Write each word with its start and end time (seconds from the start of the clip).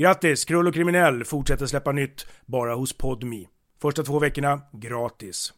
Grattis! 0.00 0.44
Krull 0.44 0.68
och 0.68 0.74
kriminell 0.74 1.24
fortsätter 1.24 1.66
släppa 1.66 1.92
nytt 1.92 2.26
bara 2.46 2.74
hos 2.74 2.92
Podmi. 2.98 3.48
Första 3.82 4.02
två 4.02 4.18
veckorna 4.18 4.60
gratis. 4.72 5.52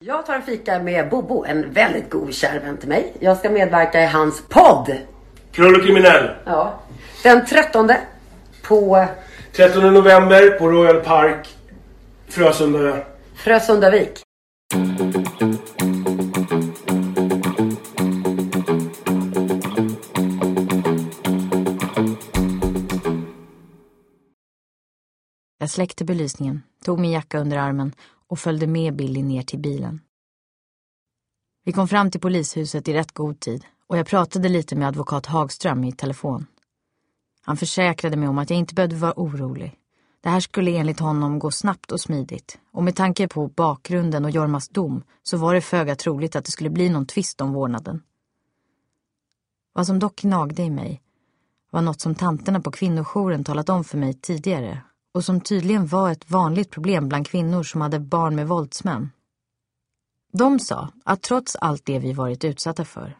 Jag 0.00 0.26
tar 0.26 0.34
en 0.34 0.42
fika 0.42 0.78
med 0.78 1.08
Bobo, 1.08 1.44
en 1.44 1.72
väldigt 1.72 2.10
god 2.10 2.34
kär 2.34 2.60
vän 2.60 2.76
till 2.76 2.88
mig. 2.88 3.12
Jag 3.20 3.36
ska 3.36 3.50
medverka 3.50 4.02
i 4.02 4.06
hans 4.06 4.42
podd. 4.48 4.96
Krull 5.52 5.74
och 5.74 5.82
kriminell. 5.82 6.30
Ja. 6.44 6.80
Den 7.22 7.46
13 7.46 7.90
på 8.62 9.06
13 9.52 9.94
november 9.94 10.58
på 10.58 10.68
Royal 10.68 11.00
Park, 11.00 11.48
Frösunda. 12.28 12.96
Frösundavik. 13.34 14.22
Jag 25.62 25.70
släckte 25.70 26.04
belysningen, 26.04 26.62
tog 26.84 26.98
min 26.98 27.10
jacka 27.10 27.38
under 27.38 27.56
armen 27.56 27.92
och 28.28 28.38
följde 28.38 28.66
med 28.66 28.96
Billy 28.96 29.22
ner 29.22 29.42
till 29.42 29.58
bilen. 29.58 30.00
Vi 31.64 31.72
kom 31.72 31.88
fram 31.88 32.10
till 32.10 32.20
polishuset 32.20 32.88
i 32.88 32.94
rätt 32.94 33.12
god 33.12 33.40
tid 33.40 33.64
och 33.86 33.98
jag 33.98 34.06
pratade 34.06 34.48
lite 34.48 34.76
med 34.76 34.88
advokat 34.88 35.26
Hagström 35.26 35.84
i 35.84 35.92
telefon. 35.92 36.46
Han 37.42 37.56
försäkrade 37.56 38.16
mig 38.16 38.28
om 38.28 38.38
att 38.38 38.50
jag 38.50 38.58
inte 38.58 38.74
behövde 38.74 38.96
vara 38.96 39.14
orolig. 39.16 39.76
Det 40.20 40.28
här 40.28 40.40
skulle 40.40 40.76
enligt 40.76 41.00
honom 41.00 41.38
gå 41.38 41.50
snabbt 41.50 41.92
och 41.92 42.00
smidigt 42.00 42.58
och 42.72 42.82
med 42.82 42.96
tanke 42.96 43.28
på 43.28 43.48
bakgrunden 43.48 44.24
och 44.24 44.30
Jormas 44.30 44.68
dom 44.68 45.02
så 45.22 45.36
var 45.36 45.54
det 45.54 45.60
föga 45.60 45.96
troligt 45.96 46.36
att 46.36 46.44
det 46.44 46.52
skulle 46.52 46.70
bli 46.70 46.88
någon 46.88 47.06
tvist 47.06 47.40
om 47.40 47.52
vårdnaden. 47.52 48.02
Vad 49.72 49.86
som 49.86 49.98
dock 49.98 50.16
gnagde 50.20 50.62
i 50.62 50.70
mig 50.70 51.02
var 51.70 51.82
något 51.82 52.00
som 52.00 52.14
tanterna 52.14 52.60
på 52.60 52.70
kvinnojouren 52.70 53.44
talat 53.44 53.68
om 53.68 53.84
för 53.84 53.98
mig 53.98 54.14
tidigare 54.14 54.82
och 55.14 55.24
som 55.24 55.40
tydligen 55.40 55.86
var 55.86 56.10
ett 56.10 56.30
vanligt 56.30 56.70
problem 56.70 57.08
bland 57.08 57.26
kvinnor 57.26 57.62
som 57.62 57.80
hade 57.80 58.00
barn 58.00 58.34
med 58.34 58.48
våldsmän. 58.48 59.10
De 60.32 60.58
sa 60.58 60.88
att 61.04 61.22
trots 61.22 61.56
allt 61.56 61.84
det 61.84 61.98
vi 61.98 62.12
varit 62.12 62.44
utsatta 62.44 62.84
för, 62.84 63.16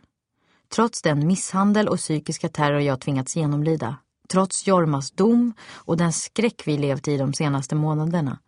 trots 0.74 1.02
den 1.02 1.26
misshandel 1.26 1.88
och 1.88 1.98
psykiska 1.98 2.48
terror 2.48 2.80
jag 2.80 3.00
tvingats 3.00 3.36
genomlida, 3.36 3.96
trots 4.28 4.66
Jormas 4.66 5.10
dom 5.10 5.52
och 5.72 5.96
den 5.96 6.12
skräck 6.12 6.62
vi 6.66 6.78
levt 6.78 7.08
i 7.08 7.16
de 7.16 7.34
senaste 7.34 7.74
månaderna, 7.74 8.38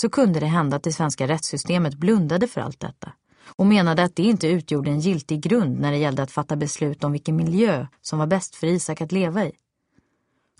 så 0.00 0.08
kunde 0.08 0.40
det 0.40 0.46
hända 0.46 0.76
att 0.76 0.82
det 0.82 0.92
svenska 0.92 1.28
rättssystemet 1.28 1.94
blundade 1.94 2.48
för 2.48 2.60
allt 2.60 2.80
detta 2.80 3.12
och 3.46 3.66
menade 3.66 4.02
att 4.02 4.16
det 4.16 4.22
inte 4.22 4.48
utgjorde 4.48 4.90
en 4.90 5.00
giltig 5.00 5.40
grund 5.40 5.80
när 5.80 5.92
det 5.92 5.98
gällde 5.98 6.22
att 6.22 6.30
fatta 6.30 6.56
beslut 6.56 7.04
om 7.04 7.12
vilken 7.12 7.36
miljö 7.36 7.86
som 8.00 8.18
var 8.18 8.26
bäst 8.26 8.56
för 8.56 8.66
Isak 8.66 9.00
att 9.00 9.12
leva 9.12 9.44
i. 9.44 9.52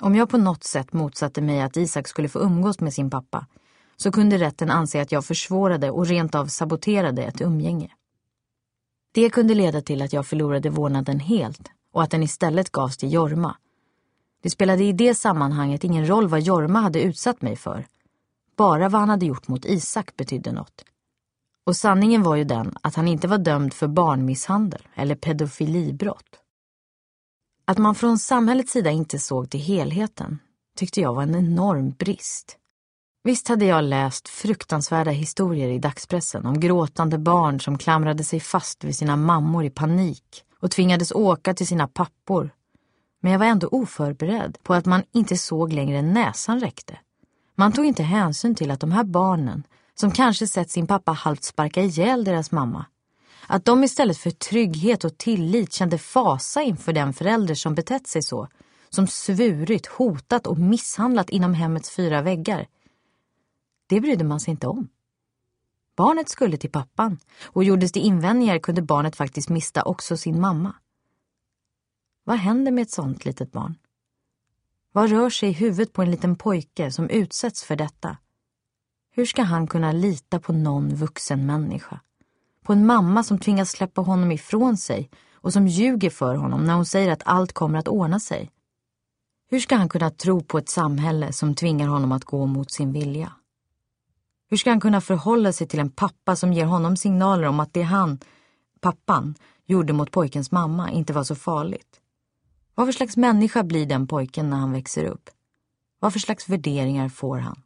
Om 0.03 0.15
jag 0.15 0.29
på 0.29 0.39
något 0.39 0.65
sätt 0.65 0.93
motsatte 0.93 1.43
mig 1.43 1.61
att 1.61 1.77
Isak 1.77 2.09
skulle 2.09 2.29
få 2.29 2.41
umgås 2.41 2.81
med 2.81 2.95
sin 2.95 3.11
pappa 3.11 3.47
så 3.97 4.13
kunde 4.13 4.39
rätten 4.39 4.71
anse 4.71 5.03
att 5.03 5.13
jag 5.13 5.25
försvårade 5.25 5.91
och 5.91 6.07
rent 6.07 6.35
av 6.35 6.47
saboterade 6.47 7.23
ett 7.23 7.41
umgänge. 7.41 7.91
Det 9.15 9.31
kunde 9.31 9.55
leda 9.55 9.81
till 9.81 10.03
att 10.03 10.13
jag 10.13 10.27
förlorade 10.27 10.71
vårdnaden 10.71 11.21
helt 11.21 11.69
och 11.93 12.03
att 12.03 12.11
den 12.11 12.23
istället 12.23 12.73
gavs 12.73 12.97
till 12.97 13.13
Jorma. 13.13 13.57
Det 14.43 14.51
spelade 14.51 14.85
i 14.85 14.93
det 14.93 15.15
sammanhanget 15.15 15.85
ingen 15.85 16.09
roll 16.09 16.29
vad 16.29 16.41
Jorma 16.41 16.81
hade 16.81 17.03
utsatt 17.03 17.43
mig 17.43 17.57
för. 17.57 17.87
Bara 18.57 18.89
vad 18.89 19.01
han 19.01 19.11
hade 19.11 19.27
gjort 19.27 19.49
mot 19.49 19.65
Isak 19.65 20.17
betydde 20.17 20.53
något. 20.53 20.85
Och 21.67 21.77
sanningen 21.77 22.23
var 22.23 22.37
ju 22.37 22.45
den 22.45 22.75
att 22.83 22.95
han 22.95 23.09
inte 23.09 23.29
var 23.29 23.39
dömd 23.39 23.75
för 23.75 23.89
barnmisshandel 23.89 24.83
eller 24.95 25.15
pedofilibrott. 25.15 26.42
Att 27.65 27.79
man 27.79 27.95
från 27.95 28.19
samhällets 28.19 28.73
sida 28.73 28.91
inte 28.91 29.19
såg 29.19 29.51
till 29.51 29.61
helheten 29.61 30.39
tyckte 30.77 31.01
jag 31.01 31.15
var 31.15 31.23
en 31.23 31.35
enorm 31.35 31.91
brist. 31.91 32.59
Visst 33.25 33.49
hade 33.49 33.65
jag 33.65 33.85
läst 33.85 34.29
fruktansvärda 34.29 35.11
historier 35.11 35.69
i 35.69 35.79
dagspressen 35.79 36.47
om 36.47 36.61
gråtande 36.61 37.19
barn 37.19 37.61
som 37.61 37.79
klamrade 37.79 38.25
sig 38.25 38.41
fast 38.41 38.85
vid 38.85 38.97
sina 38.97 39.17
mammor 39.17 39.65
i 39.65 39.71
panik 39.71 40.45
och 40.61 40.71
tvingades 40.71 41.13
åka 41.13 41.55
till 41.55 41.67
sina 41.67 41.89
pappor. 41.89 42.51
Men 43.21 43.33
jag 43.33 43.39
var 43.39 43.47
ändå 43.47 43.69
oförberedd 43.69 44.59
på 44.63 44.75
att 44.75 44.87
man 44.87 45.03
inte 45.13 45.37
såg 45.37 45.73
längre 45.73 45.99
än 45.99 46.13
näsan 46.13 46.61
räckte. 46.61 46.99
Man 47.55 47.73
tog 47.73 47.87
inte 47.87 48.03
hänsyn 48.03 48.55
till 48.55 48.71
att 48.71 48.81
de 48.81 48.93
här 48.93 49.05
barnen, 49.05 49.67
som 49.95 50.11
kanske 50.11 50.47
sett 50.47 50.71
sin 50.71 50.87
pappa 50.87 51.13
halvt 51.13 51.45
sparka 51.45 51.83
ihjäl 51.83 52.25
deras 52.25 52.51
mamma, 52.51 52.85
att 53.47 53.65
de 53.65 53.85
istället 53.85 54.19
för 54.19 54.31
trygghet 54.31 55.05
och 55.05 55.19
tillit 55.19 55.73
kände 55.73 55.99
fasa 55.99 56.63
inför 56.63 56.93
den 56.93 57.13
förälder 57.13 57.55
som 57.55 57.75
betett 57.75 58.07
sig 58.07 58.23
så, 58.23 58.49
som 58.89 59.07
svurit, 59.07 59.87
hotat 59.87 60.47
och 60.47 60.59
misshandlat 60.59 61.31
inom 61.31 61.55
hemmets 61.55 61.91
fyra 61.91 62.23
väggar. 62.23 62.67
Det 63.87 64.01
brydde 64.01 64.25
man 64.25 64.41
sig 64.41 64.51
inte 64.51 64.67
om. 64.67 64.89
Barnet 65.97 66.29
skulle 66.29 66.57
till 66.57 66.71
pappan 66.71 67.19
och 67.45 67.65
gjordes 67.65 67.93
det 67.93 68.01
invändningar 68.01 68.59
kunde 68.59 68.83
barnet 68.83 69.17
faktiskt 69.17 69.49
mista 69.49 69.83
också 69.83 70.17
sin 70.17 70.41
mamma. 70.41 70.75
Vad 72.25 72.37
händer 72.37 72.73
med 72.73 72.83
ett 72.83 72.91
sånt 72.91 73.25
litet 73.25 73.53
barn? 73.53 73.79
Vad 74.93 75.11
rör 75.11 75.31
sig 75.31 75.49
i 75.49 75.53
huvudet 75.53 75.93
på 75.93 76.03
en 76.03 76.11
liten 76.11 76.37
pojke 76.37 76.93
som 76.93 77.11
utsätts 77.11 77.65
för 77.65 77.77
detta? 77.77 78.17
Hur 79.11 79.27
ska 79.27 79.43
han 79.43 79.67
kunna 79.67 79.93
lita 79.93 80.41
på 80.41 80.53
någon 80.53 80.95
vuxen 80.95 81.47
människa? 81.47 82.01
På 82.63 82.73
en 82.73 82.87
mamma 82.87 83.23
som 83.23 83.39
tvingas 83.39 83.71
släppa 83.71 84.01
honom 84.01 84.33
ifrån 84.33 84.77
sig 84.77 85.11
och 85.35 85.53
som 85.53 85.67
ljuger 85.67 86.11
för 86.11 86.35
honom 86.35 86.65
när 86.65 86.75
hon 86.75 86.87
säger 86.87 87.13
att 87.13 87.23
allt 87.25 87.53
kommer 87.53 87.79
att 87.79 87.89
ordna 87.89 88.21
sig. 88.21 88.51
Hur 89.51 89.61
ska 89.61 89.77
han 89.77 89.89
kunna 89.89 90.11
tro 90.11 90.41
på 90.41 90.59
ett 90.59 90.69
samhälle 90.69 91.33
som 91.33 91.55
tvingar 91.55 91.89
honom 91.89 92.13
att 92.13 92.25
gå 92.25 92.47
mot 92.47 92.71
sin 92.71 92.93
vilja? 92.93 93.33
Hur 94.51 94.57
ska 94.57 94.71
han 94.71 94.81
kunna 94.81 95.01
förhålla 95.01 95.53
sig 95.53 95.67
till 95.67 95.81
en 95.81 95.91
pappa 95.91 96.37
som 96.37 96.53
ger 96.53 96.65
honom 96.65 96.97
signaler 96.97 97.49
om 97.49 97.61
att 97.61 97.75
det 97.75 97.83
han, 97.83 98.19
pappan, 98.81 99.35
gjorde 99.67 99.93
mot 99.93 100.11
pojkens 100.11 100.51
mamma 100.51 100.91
inte 100.91 101.13
var 101.13 101.25
så 101.25 101.35
farligt? 101.35 102.01
Vad 102.75 102.87
för 102.87 102.93
slags 102.93 103.17
människa 103.17 103.63
blir 103.63 103.87
den 103.87 104.07
pojken 104.07 104.51
när 104.51 104.57
han 104.57 104.73
växer 104.73 105.05
upp? 105.05 105.31
Vad 105.99 106.13
för 106.13 106.21
slags 106.21 106.49
värderingar 106.49 107.09
får 107.09 107.39
han? 107.39 107.63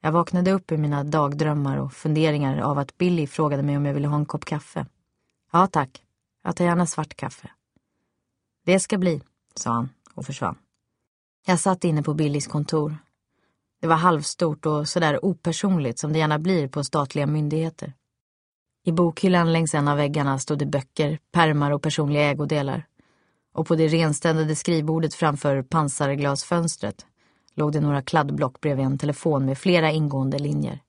Jag 0.00 0.12
vaknade 0.12 0.52
upp 0.52 0.72
ur 0.72 0.76
mina 0.76 1.04
dagdrömmar 1.04 1.76
och 1.76 1.92
funderingar 1.92 2.60
av 2.60 2.78
att 2.78 2.98
Billy 2.98 3.26
frågade 3.26 3.62
mig 3.62 3.76
om 3.76 3.86
jag 3.86 3.94
ville 3.94 4.08
ha 4.08 4.16
en 4.16 4.26
kopp 4.26 4.44
kaffe. 4.44 4.86
Ja, 5.52 5.66
tack. 5.66 6.02
Jag 6.44 6.56
tar 6.56 6.64
gärna 6.64 6.86
svart 6.86 7.14
kaffe. 7.14 7.50
Det 8.64 8.80
ska 8.80 8.98
bli, 8.98 9.22
sa 9.54 9.70
han 9.70 9.88
och 10.14 10.26
försvann. 10.26 10.58
Jag 11.46 11.60
satt 11.60 11.84
inne 11.84 12.02
på 12.02 12.14
Billys 12.14 12.46
kontor. 12.46 12.96
Det 13.80 13.86
var 13.86 13.96
halvstort 13.96 14.66
och 14.66 14.88
sådär 14.88 15.24
opersonligt 15.24 15.98
som 15.98 16.12
det 16.12 16.18
gärna 16.18 16.38
blir 16.38 16.68
på 16.68 16.84
statliga 16.84 17.26
myndigheter. 17.26 17.92
I 18.84 18.92
bokhyllan 18.92 19.52
längs 19.52 19.74
en 19.74 19.88
av 19.88 19.96
väggarna 19.96 20.38
stod 20.38 20.58
det 20.58 20.66
böcker, 20.66 21.18
pärmar 21.32 21.70
och 21.70 21.82
personliga 21.82 22.22
ägodelar. 22.22 22.86
Och 23.52 23.66
på 23.66 23.76
det 23.76 23.88
renstädade 23.88 24.56
skrivbordet 24.56 25.14
framför 25.14 25.62
pansarglasfönstret 25.62 27.06
låg 27.60 27.72
det 27.72 27.80
några 27.80 28.02
kladdblock 28.02 28.60
bredvid 28.60 28.86
en 28.86 28.98
telefon 28.98 29.46
med 29.46 29.58
flera 29.58 29.90
ingående 29.90 30.38
linjer. 30.38 30.80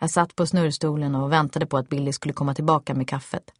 Jag 0.00 0.10
satt 0.10 0.36
på 0.36 0.46
snurrstolen 0.46 1.14
och 1.14 1.32
väntade 1.32 1.66
på 1.66 1.76
att 1.76 1.88
Billy 1.88 2.12
skulle 2.12 2.34
komma 2.34 2.54
tillbaka 2.54 2.94
med 2.94 3.08
kaffet. 3.08 3.50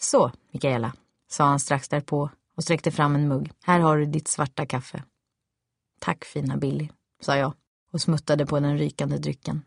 Så, 0.00 0.32
Mikaela, 0.50 0.92
sa 1.28 1.44
han 1.44 1.60
strax 1.60 1.88
därpå 1.88 2.30
och 2.56 2.62
sträckte 2.62 2.90
fram 2.90 3.14
en 3.14 3.28
mugg. 3.28 3.50
Här 3.64 3.80
har 3.80 3.96
du 3.98 4.06
ditt 4.06 4.28
svarta 4.28 4.66
kaffe. 4.66 5.02
Tack 5.98 6.24
fina 6.24 6.56
Billy, 6.56 6.88
sa 7.20 7.36
jag 7.36 7.52
och 7.92 8.00
smuttade 8.00 8.46
på 8.46 8.60
den 8.60 8.78
rykande 8.78 9.18
drycken. 9.18 9.62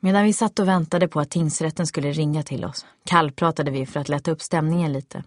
Medan 0.00 0.24
vi 0.24 0.32
satt 0.32 0.58
och 0.58 0.68
väntade 0.68 1.08
på 1.08 1.20
att 1.20 1.30
tingsrätten 1.30 1.86
skulle 1.86 2.12
ringa 2.12 2.42
till 2.42 2.64
oss 2.64 2.86
kallpratade 3.04 3.70
vi 3.70 3.86
för 3.86 4.00
att 4.00 4.08
lätta 4.08 4.30
upp 4.30 4.42
stämningen 4.42 4.92
lite. 4.92 5.24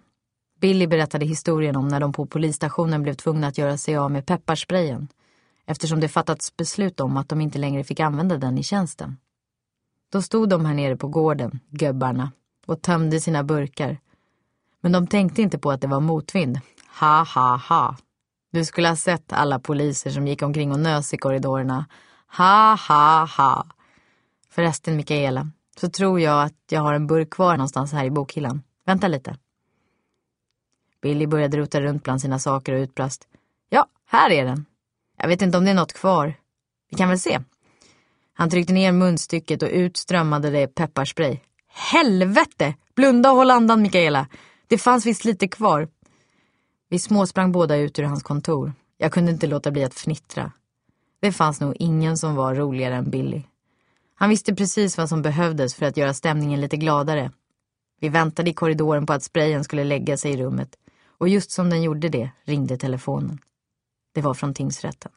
Billy 0.59 0.87
berättade 0.87 1.25
historien 1.25 1.75
om 1.75 1.87
när 1.87 1.99
de 1.99 2.13
på 2.13 2.25
polisstationen 2.25 3.03
blev 3.03 3.13
tvungna 3.13 3.47
att 3.47 3.57
göra 3.57 3.77
sig 3.77 3.97
av 3.97 4.11
med 4.11 4.25
pepparsprayen 4.25 5.07
eftersom 5.65 5.99
det 5.99 6.07
fattats 6.07 6.57
beslut 6.57 6.99
om 6.99 7.17
att 7.17 7.29
de 7.29 7.41
inte 7.41 7.59
längre 7.59 7.83
fick 7.83 7.99
använda 7.99 8.37
den 8.37 8.57
i 8.57 8.63
tjänsten. 8.63 9.17
Då 10.11 10.21
stod 10.21 10.49
de 10.49 10.65
här 10.65 10.73
nere 10.73 10.97
på 10.97 11.07
gården, 11.07 11.59
gubbarna, 11.69 12.31
och 12.65 12.81
tömde 12.81 13.19
sina 13.19 13.43
burkar. 13.43 13.97
Men 14.81 14.91
de 14.91 15.07
tänkte 15.07 15.41
inte 15.41 15.57
på 15.57 15.71
att 15.71 15.81
det 15.81 15.87
var 15.87 15.99
motvind. 15.99 16.59
Ha, 16.99 17.23
ha, 17.35 17.57
ha. 17.69 17.95
Du 18.51 18.65
skulle 18.65 18.87
ha 18.87 18.95
sett 18.95 19.33
alla 19.33 19.59
poliser 19.59 20.09
som 20.09 20.27
gick 20.27 20.41
omkring 20.41 20.71
och 20.71 20.79
nös 20.79 21.13
i 21.13 21.17
korridorerna. 21.17 21.85
Ha, 22.37 22.77
ha, 22.87 23.25
ha. 23.37 23.65
Förresten, 24.49 24.97
Mikaela, 24.97 25.47
så 25.79 25.89
tror 25.89 26.19
jag 26.19 26.43
att 26.43 26.55
jag 26.69 26.81
har 26.81 26.93
en 26.93 27.07
burk 27.07 27.29
kvar 27.29 27.57
någonstans 27.57 27.91
här 27.91 28.05
i 28.05 28.11
bokhyllan. 28.11 28.61
Vänta 28.85 29.07
lite. 29.07 29.37
Billy 31.01 31.27
började 31.27 31.57
rota 31.57 31.81
runt 31.81 32.03
bland 32.03 32.21
sina 32.21 32.39
saker 32.39 32.73
och 32.73 32.79
utbrast. 32.79 33.27
Ja, 33.69 33.87
här 34.05 34.31
är 34.31 34.45
den. 34.45 34.65
Jag 35.17 35.27
vet 35.27 35.41
inte 35.41 35.57
om 35.57 35.65
det 35.65 35.71
är 35.71 35.75
något 35.75 35.93
kvar. 35.93 36.33
Vi 36.89 36.97
kan 36.97 37.09
väl 37.09 37.19
se. 37.19 37.39
Han 38.33 38.49
tryckte 38.49 38.73
ner 38.73 38.91
munstycket 38.91 39.63
och 39.63 39.69
ut 39.71 39.97
strömmade 39.97 40.49
det 40.49 40.67
pepparspray. 40.67 41.39
Helvete! 41.67 42.75
Blunda 42.95 43.31
och 43.31 43.37
håll 43.37 43.51
andan, 43.51 43.81
Mikaela. 43.81 44.27
Det 44.67 44.77
fanns 44.77 45.05
visst 45.05 45.25
lite 45.25 45.47
kvar. 45.47 45.87
Vi 46.89 46.99
småsprang 46.99 47.51
båda 47.51 47.75
ut 47.75 47.99
ur 47.99 48.03
hans 48.03 48.23
kontor. 48.23 48.73
Jag 48.97 49.11
kunde 49.11 49.31
inte 49.31 49.47
låta 49.47 49.71
bli 49.71 49.83
att 49.83 49.93
fnittra. 49.93 50.51
Det 51.19 51.31
fanns 51.31 51.61
nog 51.61 51.75
ingen 51.79 52.17
som 52.17 52.35
var 52.35 52.55
roligare 52.55 52.95
än 52.95 53.09
Billy. 53.09 53.43
Han 54.15 54.29
visste 54.29 54.55
precis 54.55 54.97
vad 54.97 55.09
som 55.09 55.21
behövdes 55.21 55.75
för 55.75 55.85
att 55.85 55.97
göra 55.97 56.13
stämningen 56.13 56.61
lite 56.61 56.77
gladare. 56.77 57.31
Vi 57.99 58.09
väntade 58.09 58.49
i 58.49 58.53
korridoren 58.53 59.05
på 59.05 59.13
att 59.13 59.23
sprayen 59.23 59.63
skulle 59.63 59.83
lägga 59.83 60.17
sig 60.17 60.31
i 60.31 60.37
rummet 60.37 60.75
och 61.19 61.29
just 61.29 61.51
som 61.51 61.69
den 61.69 61.81
gjorde 61.81 62.09
det 62.09 62.31
ringde 62.43 62.77
telefonen. 62.77 63.39
Det 64.13 64.21
var 64.21 64.33
från 64.33 64.53
tingsrätten. 64.53 65.11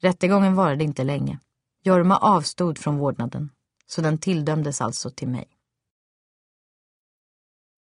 Rättegången 0.00 0.54
varade 0.54 0.84
inte 0.84 1.04
länge. 1.04 1.38
Jorma 1.82 2.16
avstod 2.18 2.78
från 2.78 2.98
vårdnaden, 2.98 3.50
så 3.86 4.00
den 4.00 4.18
tilldömdes 4.18 4.80
alltså 4.80 5.10
till 5.10 5.28
mig. 5.28 5.48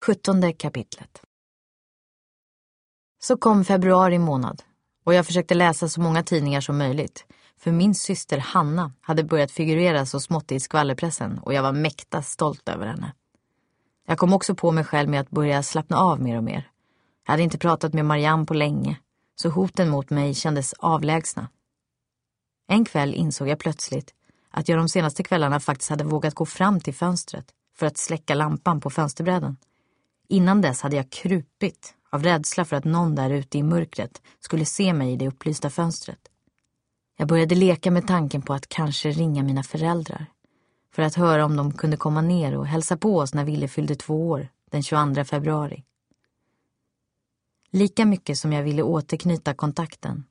Sjuttonde 0.06 0.52
kapitlet. 0.52 1.22
Så 3.22 3.36
kom 3.36 3.64
februari 3.64 4.18
månad 4.18 4.62
och 5.04 5.14
jag 5.14 5.26
försökte 5.26 5.54
läsa 5.54 5.88
så 5.88 6.00
många 6.00 6.22
tidningar 6.22 6.60
som 6.60 6.78
möjligt. 6.78 7.26
För 7.56 7.72
min 7.72 7.94
syster 7.94 8.38
Hanna 8.38 8.92
hade 9.00 9.24
börjat 9.24 9.50
figurera 9.50 10.06
så 10.06 10.20
smått 10.20 10.52
i 10.52 10.60
skvallerpressen 10.60 11.38
och 11.38 11.54
jag 11.54 11.62
var 11.62 11.72
mäkta 11.72 12.22
stolt 12.22 12.68
över 12.68 12.86
henne. 12.86 13.12
Jag 14.06 14.18
kom 14.18 14.32
också 14.32 14.54
på 14.54 14.72
mig 14.72 14.84
själv 14.84 15.08
med 15.08 15.20
att 15.20 15.30
börja 15.30 15.62
slappna 15.62 15.96
av 15.96 16.20
mer 16.20 16.36
och 16.36 16.44
mer. 16.44 16.70
Jag 17.26 17.32
hade 17.32 17.42
inte 17.42 17.58
pratat 17.58 17.94
med 17.94 18.04
Marianne 18.04 18.46
på 18.46 18.54
länge, 18.54 18.98
så 19.36 19.48
hoten 19.48 19.88
mot 19.88 20.10
mig 20.10 20.34
kändes 20.34 20.72
avlägsna. 20.72 21.48
En 22.68 22.84
kväll 22.84 23.14
insåg 23.14 23.48
jag 23.48 23.58
plötsligt 23.58 24.14
att 24.50 24.68
jag 24.68 24.78
de 24.78 24.88
senaste 24.88 25.22
kvällarna 25.22 25.60
faktiskt 25.60 25.90
hade 25.90 26.04
vågat 26.04 26.34
gå 26.34 26.46
fram 26.46 26.80
till 26.80 26.94
fönstret 26.94 27.46
för 27.76 27.86
att 27.86 27.96
släcka 27.96 28.34
lampan 28.34 28.80
på 28.80 28.90
fönsterbrädan. 28.90 29.56
Innan 30.28 30.60
dess 30.60 30.80
hade 30.80 30.96
jag 30.96 31.10
krupit 31.10 31.94
av 32.10 32.22
rädsla 32.22 32.64
för 32.64 32.76
att 32.76 32.84
någon 32.84 33.14
där 33.14 33.30
ute 33.30 33.58
i 33.58 33.62
mörkret 33.62 34.22
skulle 34.40 34.64
se 34.64 34.92
mig 34.92 35.12
i 35.12 35.16
det 35.16 35.28
upplysta 35.28 35.70
fönstret. 35.70 36.20
Jag 37.16 37.28
började 37.28 37.54
leka 37.54 37.90
med 37.90 38.06
tanken 38.06 38.42
på 38.42 38.54
att 38.54 38.68
kanske 38.68 39.10
ringa 39.10 39.42
mina 39.42 39.62
föräldrar 39.62 40.26
för 40.94 41.02
att 41.02 41.14
höra 41.14 41.44
om 41.44 41.56
de 41.56 41.72
kunde 41.72 41.96
komma 41.96 42.20
ner 42.20 42.56
och 42.56 42.66
hälsa 42.66 42.96
på 42.96 43.18
oss 43.18 43.34
när 43.34 43.44
Ville 43.44 43.68
fyllde 43.68 43.94
två 43.94 44.28
år, 44.28 44.48
den 44.70 44.82
22 44.82 45.24
februari. 45.24 45.84
Lika 47.70 48.04
mycket 48.06 48.38
som 48.38 48.52
jag 48.52 48.62
ville 48.62 48.82
återknyta 48.82 49.54
kontakten, 49.54 50.24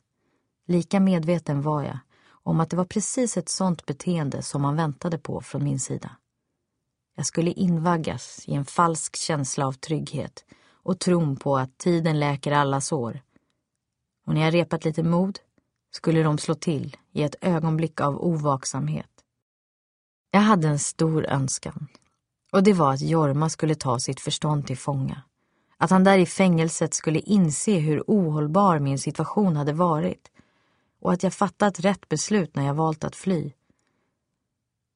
lika 0.68 1.00
medveten 1.00 1.62
var 1.62 1.83
jag 1.83 2.00
om 2.25 2.60
att 2.60 2.69
det 2.69 2.77
var 2.77 2.86
precis 2.86 3.38
ett 3.38 3.50
sånt 3.50 3.86
beteende 3.86 4.42
som 4.42 4.62
man 4.62 4.75
väntade 4.75 5.18
på 5.18 5.42
från 5.42 5.63
min 5.63 5.80
sida. 5.80 6.12
Jag 7.15 7.25
skulle 7.25 7.51
invaggas 7.51 8.44
i 8.48 8.54
en 8.54 8.65
falsk 8.65 9.15
känsla 9.15 9.68
av 9.68 9.74
trygghet 9.74 10.46
och 10.70 11.00
tron 11.00 11.36
på 11.36 11.58
att 11.58 11.77
tiden 11.77 12.20
läker 12.20 12.51
alla 12.51 12.82
sår. 12.82 13.22
Och 14.25 14.34
när 14.34 14.41
jag 14.41 14.53
repat 14.53 14.86
lite 14.86 15.03
mod 15.03 15.39
skulle 15.91 16.24
de 16.24 16.38
slå 16.38 16.55
till 16.55 16.98
i 17.12 17.24
ett 17.24 17.36
ögonblick 17.41 18.01
av 18.01 18.24
ovaksamhet. 18.24 19.12
Jag 20.36 20.42
hade 20.42 20.68
en 20.68 20.80
stor 20.80 21.25
önskan. 21.25 21.88
Och 22.52 22.63
det 22.63 22.74
var 22.74 22.94
att 22.94 23.02
Jorma 23.02 23.50
skulle 23.50 23.75
ta 23.75 24.00
sitt 24.00 24.20
förstånd 24.20 24.68
till 24.68 24.78
fånga. 24.78 25.22
Att 25.78 25.90
han 25.90 26.04
där 26.04 26.18
i 26.18 26.25
fängelset 26.25 26.94
skulle 26.94 27.20
inse 27.20 27.80
hur 27.80 28.04
ohållbar 28.08 28.80
min 28.80 29.00
situation 29.00 29.56
hade 29.56 29.74
varit. 29.74 30.32
Och 31.02 31.13
att 31.13 31.24
jag 31.24 31.34
fattat 31.34 31.80
rätt 31.80 32.10
beslut 32.10 32.56
när 32.56 32.66
jag 32.66 32.74
valt 32.74 33.04
att 33.04 33.16
fly. 33.16 33.52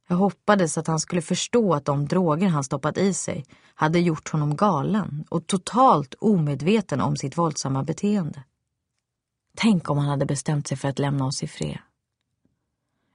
Jag 0.08 0.16
hoppades 0.16 0.78
att 0.78 0.88
han 0.88 1.00
skulle 1.00 1.22
förstå 1.22 1.74
att 1.74 1.86
de 1.86 2.08
droger 2.08 2.48
han 2.48 2.64
stoppat 2.64 2.98
i 2.98 3.14
sig 3.14 3.46
hade 3.76 4.00
gjort 4.00 4.30
honom 4.30 4.56
galen 4.56 5.26
och 5.30 5.48
totalt 5.48 6.16
omedveten 6.20 7.02
om 7.02 7.16
sitt 7.16 7.38
våldsamma 7.38 7.84
beteende. 7.84 8.44
Tänk 9.56 9.90
om 9.90 9.98
han 9.98 10.10
hade 10.10 10.26
bestämt 10.26 10.68
sig 10.68 10.78
för 10.78 10.88
att 10.88 11.00
lämna 11.00 11.26
oss 11.26 11.44
i 11.44 11.48
fred. 11.48 11.78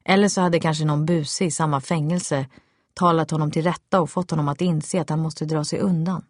Eller 0.04 0.28
så 0.28 0.40
hade 0.40 0.60
kanske 0.60 0.84
någon 0.84 1.06
buse 1.06 1.44
i 1.44 1.50
samma 1.50 1.80
fängelse 1.80 2.46
talat 2.94 3.30
honom 3.30 3.50
till 3.50 3.62
rätta 3.62 4.00
och 4.00 4.10
fått 4.10 4.30
honom 4.30 4.48
att 4.48 4.60
inse 4.60 5.00
att 5.00 5.10
han 5.10 5.20
måste 5.20 5.44
dra 5.44 5.64
sig 5.64 5.78
undan. 5.78 6.24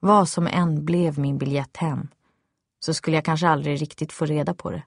Vad 0.00 0.28
som 0.28 0.46
än 0.46 0.84
blev 0.84 1.18
min 1.18 1.38
biljett 1.38 1.76
hem 1.76 2.08
så 2.80 2.94
skulle 2.94 3.16
jag 3.16 3.24
kanske 3.24 3.48
aldrig 3.48 3.82
riktigt 3.82 4.12
få 4.12 4.24
reda 4.24 4.54
på 4.54 4.70
det. 4.70 4.82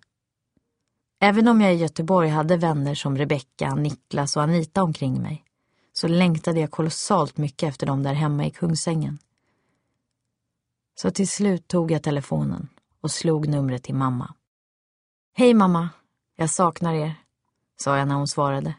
Även 1.21 1.47
om 1.47 1.61
jag 1.61 1.73
i 1.73 1.77
Göteborg 1.77 2.29
hade 2.29 2.57
vänner 2.57 2.95
som 2.95 3.17
Rebecka, 3.17 3.75
Niklas 3.75 4.37
och 4.37 4.43
Anita 4.43 4.83
omkring 4.83 5.21
mig 5.21 5.45
så 5.93 6.07
längtade 6.07 6.59
jag 6.59 6.71
kolossalt 6.71 7.37
mycket 7.37 7.69
efter 7.69 7.87
dem 7.87 8.03
där 8.03 8.13
hemma 8.13 8.45
i 8.45 8.51
Kungsängen. 8.51 9.19
Så 10.95 11.11
till 11.11 11.27
slut 11.27 11.67
tog 11.67 11.91
jag 11.91 12.03
telefonen 12.03 12.67
och 13.01 13.11
slog 13.11 13.47
numret 13.47 13.83
till 13.83 13.95
mamma. 13.95 14.33
Hej 15.33 15.53
mamma, 15.53 15.89
jag 16.35 16.49
saknar 16.49 16.93
er 16.93 17.15
sa 17.83 17.97
jag 17.97 18.07
när 18.07 18.15
hon 18.15 18.27
svarade. 18.27 18.75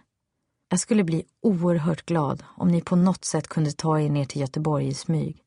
Jag 0.68 0.80
skulle 0.80 1.04
bli 1.04 1.24
oerhört 1.42 2.06
glad 2.06 2.44
om 2.56 2.68
ni 2.68 2.80
på 2.80 2.96
något 2.96 3.24
sätt 3.24 3.48
kunde 3.48 3.72
ta 3.72 4.00
er 4.00 4.10
ner 4.10 4.24
till 4.24 4.40
Göteborg 4.40 4.88
i 4.88 4.94
smyg. 4.94 5.42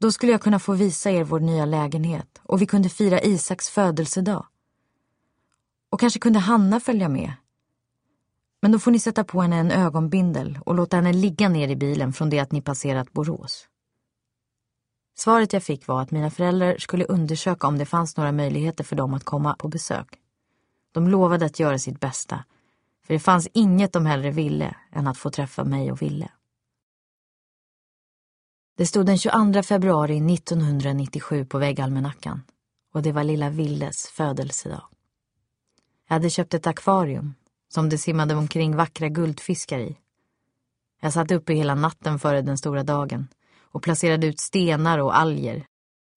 Då 0.00 0.12
skulle 0.12 0.32
jag 0.32 0.40
kunna 0.42 0.58
få 0.58 0.72
visa 0.72 1.10
er 1.10 1.24
vår 1.24 1.40
nya 1.40 1.64
lägenhet 1.64 2.40
och 2.42 2.62
vi 2.62 2.66
kunde 2.66 2.88
fira 2.88 3.20
Isaks 3.20 3.68
födelsedag. 3.68 4.46
Och 5.90 6.00
kanske 6.00 6.18
kunde 6.18 6.38
Hanna 6.38 6.80
följa 6.80 7.08
med. 7.08 7.32
Men 8.62 8.72
då 8.72 8.78
får 8.78 8.90
ni 8.90 8.98
sätta 8.98 9.24
på 9.24 9.40
henne 9.40 9.56
en 9.56 9.70
ögonbindel 9.70 10.58
och 10.66 10.74
låta 10.74 10.96
henne 10.96 11.12
ligga 11.12 11.48
ner 11.48 11.68
i 11.68 11.76
bilen 11.76 12.12
från 12.12 12.30
det 12.30 12.38
att 12.38 12.52
ni 12.52 12.62
passerat 12.62 13.12
Borås. 13.12 13.68
Svaret 15.18 15.52
jag 15.52 15.62
fick 15.62 15.86
var 15.86 16.02
att 16.02 16.10
mina 16.10 16.30
föräldrar 16.30 16.76
skulle 16.78 17.04
undersöka 17.04 17.66
om 17.66 17.78
det 17.78 17.86
fanns 17.86 18.16
några 18.16 18.32
möjligheter 18.32 18.84
för 18.84 18.96
dem 18.96 19.14
att 19.14 19.24
komma 19.24 19.56
på 19.58 19.68
besök. 19.68 20.18
De 20.96 21.08
lovade 21.08 21.46
att 21.46 21.60
göra 21.60 21.78
sitt 21.78 22.00
bästa, 22.00 22.44
för 23.06 23.14
det 23.14 23.20
fanns 23.20 23.48
inget 23.52 23.92
de 23.92 24.06
hellre 24.06 24.30
ville 24.30 24.76
än 24.92 25.06
att 25.06 25.18
få 25.18 25.30
träffa 25.30 25.64
mig 25.64 25.92
och 25.92 26.02
Ville. 26.02 26.30
Det 28.76 28.86
stod 28.86 29.06
den 29.06 29.18
22 29.18 29.62
februari 29.62 30.34
1997 30.34 31.44
på 31.44 31.58
väggalmanackan 31.58 32.42
och 32.94 33.02
det 33.02 33.12
var 33.12 33.24
lilla 33.24 33.50
Villes 33.50 34.06
födelsedag. 34.06 34.82
Jag 36.08 36.14
hade 36.14 36.30
köpt 36.30 36.54
ett 36.54 36.66
akvarium 36.66 37.34
som 37.68 37.88
det 37.88 37.98
simmade 37.98 38.34
omkring 38.34 38.76
vackra 38.76 39.08
guldfiskar 39.08 39.78
i. 39.78 39.98
Jag 41.00 41.12
satt 41.12 41.30
uppe 41.30 41.54
hela 41.54 41.74
natten 41.74 42.18
före 42.18 42.42
den 42.42 42.58
stora 42.58 42.82
dagen 42.82 43.28
och 43.60 43.82
placerade 43.82 44.26
ut 44.26 44.40
stenar 44.40 44.98
och 44.98 45.16
alger. 45.16 45.66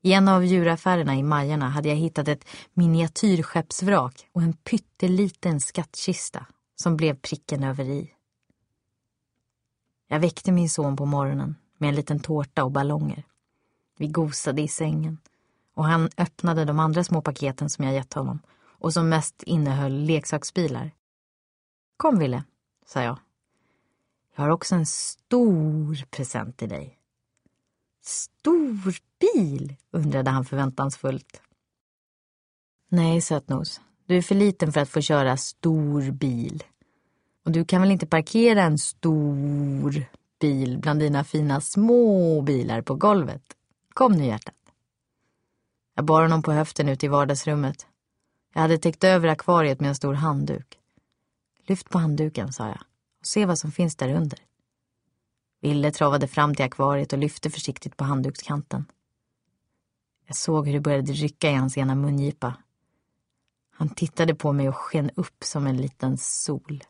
I 0.01 0.13
en 0.13 0.27
av 0.27 0.45
djuraffärerna 0.45 1.15
i 1.15 1.23
Majarna 1.23 1.69
hade 1.69 1.89
jag 1.89 1.95
hittat 1.95 2.27
ett 2.27 2.45
miniatyrskeppsvrak 2.73 4.29
och 4.31 4.41
en 4.41 4.53
pytteliten 4.53 5.59
skattkista 5.59 6.45
som 6.75 6.97
blev 6.97 7.15
pricken 7.15 7.63
över 7.63 7.85
i. 7.85 8.13
Jag 10.07 10.19
väckte 10.19 10.51
min 10.51 10.69
son 10.69 10.95
på 10.95 11.05
morgonen 11.05 11.55
med 11.77 11.89
en 11.89 11.95
liten 11.95 12.19
tårta 12.19 12.63
och 12.63 12.71
ballonger. 12.71 13.23
Vi 13.97 14.07
gosade 14.07 14.61
i 14.61 14.67
sängen 14.67 15.17
och 15.73 15.85
han 15.85 16.09
öppnade 16.17 16.65
de 16.65 16.79
andra 16.79 17.03
små 17.03 17.21
paketen 17.21 17.69
som 17.69 17.85
jag 17.85 17.93
gett 17.93 18.13
honom 18.13 18.39
och 18.61 18.93
som 18.93 19.09
mest 19.09 19.43
innehöll 19.43 19.93
leksaksbilar. 19.93 20.91
Kom, 21.97 22.19
Ville, 22.19 22.43
sa 22.85 23.01
jag. 23.01 23.19
Jag 24.35 24.43
har 24.43 24.49
också 24.49 24.75
en 24.75 24.85
stor 24.85 26.05
present 26.05 26.57
till 26.57 26.69
dig. 26.69 26.98
Stor 28.09 28.95
bil? 29.19 29.75
undrade 29.91 30.29
han 30.29 30.45
förväntansfullt. 30.45 31.41
Nej, 32.89 33.21
sötnos. 33.21 33.81
Du 34.05 34.17
är 34.17 34.21
för 34.21 34.35
liten 34.35 34.73
för 34.73 34.81
att 34.81 34.89
få 34.89 35.01
köra 35.01 35.37
stor 35.37 36.11
bil. 36.11 36.63
Och 37.45 37.51
du 37.51 37.65
kan 37.65 37.81
väl 37.81 37.91
inte 37.91 38.07
parkera 38.07 38.63
en 38.63 38.77
stor 38.77 40.05
bil 40.39 40.79
bland 40.79 40.99
dina 40.99 41.23
fina 41.23 41.61
små 41.61 42.41
bilar 42.41 42.81
på 42.81 42.95
golvet? 42.95 43.43
Kom 43.93 44.11
nu, 44.11 44.25
hjärtat. 44.25 44.55
Jag 45.95 46.05
bar 46.05 46.21
honom 46.21 46.43
på 46.43 46.51
höften 46.51 46.89
ut 46.89 47.03
i 47.03 47.07
vardagsrummet. 47.07 47.87
Jag 48.53 48.61
hade 48.61 48.77
täckt 48.77 49.03
över 49.03 49.27
akvariet 49.27 49.79
med 49.79 49.89
en 49.89 49.95
stor 49.95 50.13
handduk. 50.13 50.79
Lyft 51.67 51.89
på 51.89 51.97
handduken, 51.97 52.53
sa 52.53 52.67
jag, 52.67 52.81
och 53.19 53.25
se 53.25 53.45
vad 53.45 53.59
som 53.59 53.71
finns 53.71 53.95
där 53.95 54.13
under. 54.13 54.39
Ville 55.61 55.91
travade 55.91 56.27
fram 56.27 56.55
till 56.55 56.65
akvariet 56.65 57.13
och 57.13 57.19
lyfte 57.19 57.49
försiktigt 57.49 57.97
på 57.97 58.03
handdukskanten. 58.03 58.85
Jag 60.25 60.35
såg 60.35 60.67
hur 60.67 60.73
det 60.73 60.79
började 60.79 61.13
rycka 61.13 61.51
i 61.51 61.53
hans 61.53 61.77
ena 61.77 61.95
mungipa. 61.95 62.57
Han 63.71 63.89
tittade 63.89 64.35
på 64.35 64.53
mig 64.53 64.69
och 64.69 64.75
sken 64.75 65.11
upp 65.15 65.43
som 65.43 65.67
en 65.67 65.77
liten 65.77 66.17
sol. 66.17 66.83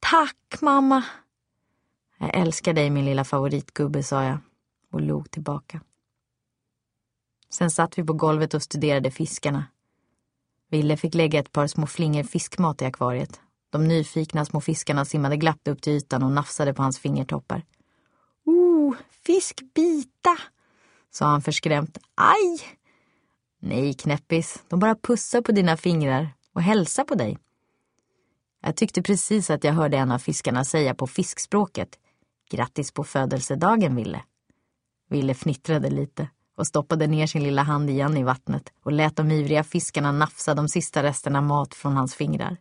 Tack, 0.00 0.60
mamma! 0.60 1.04
Jag 2.18 2.36
älskar 2.36 2.72
dig, 2.72 2.90
min 2.90 3.04
lilla 3.04 3.24
favoritgubbe, 3.24 4.02
sa 4.02 4.24
jag 4.24 4.38
och 4.90 5.00
log 5.00 5.30
tillbaka. 5.30 5.80
Sen 7.50 7.70
satt 7.70 7.98
vi 7.98 8.04
på 8.04 8.12
golvet 8.12 8.54
och 8.54 8.62
studerade 8.62 9.10
fiskarna. 9.10 9.64
Ville 10.68 10.96
fick 10.96 11.14
lägga 11.14 11.38
ett 11.38 11.52
par 11.52 11.66
små 11.66 11.86
flingor 11.86 12.22
fiskmat 12.22 12.82
i 12.82 12.84
akvariet. 12.84 13.40
De 13.70 13.88
nyfikna 13.88 14.44
små 14.44 14.60
fiskarna 14.60 15.04
simmade 15.04 15.36
glatt 15.36 15.68
upp 15.68 15.82
till 15.82 15.92
ytan 15.92 16.22
och 16.22 16.32
nafsade 16.32 16.74
på 16.74 16.82
hans 16.82 16.98
fingertoppar. 16.98 17.62
Oh, 18.44 18.94
fiskbita, 19.26 20.38
sa 21.10 21.26
han 21.26 21.42
förskrämt. 21.42 21.98
Aj! 22.14 22.60
Nej, 23.60 23.94
knäppis, 23.94 24.62
de 24.68 24.80
bara 24.80 24.94
pussar 24.94 25.40
på 25.40 25.52
dina 25.52 25.76
fingrar 25.76 26.28
och 26.52 26.62
hälsar 26.62 27.04
på 27.04 27.14
dig. 27.14 27.38
Jag 28.62 28.76
tyckte 28.76 29.02
precis 29.02 29.50
att 29.50 29.64
jag 29.64 29.72
hörde 29.72 29.96
en 29.96 30.12
av 30.12 30.18
fiskarna 30.18 30.64
säga 30.64 30.94
på 30.94 31.06
fiskspråket. 31.06 31.88
Grattis 32.50 32.92
på 32.92 33.04
födelsedagen, 33.04 33.96
Ville. 33.96 34.22
Ville 35.08 35.34
fnittrade 35.34 35.90
lite 35.90 36.28
och 36.56 36.66
stoppade 36.66 37.06
ner 37.06 37.26
sin 37.26 37.42
lilla 37.42 37.62
hand 37.62 37.90
igen 37.90 38.16
i 38.16 38.22
vattnet 38.22 38.72
och 38.82 38.92
lät 38.92 39.16
de 39.16 39.30
ivriga 39.30 39.64
fiskarna 39.64 40.12
nafsa 40.12 40.54
de 40.54 40.68
sista 40.68 41.02
resterna 41.02 41.40
mat 41.40 41.74
från 41.74 41.96
hans 41.96 42.14
fingrar. 42.14 42.56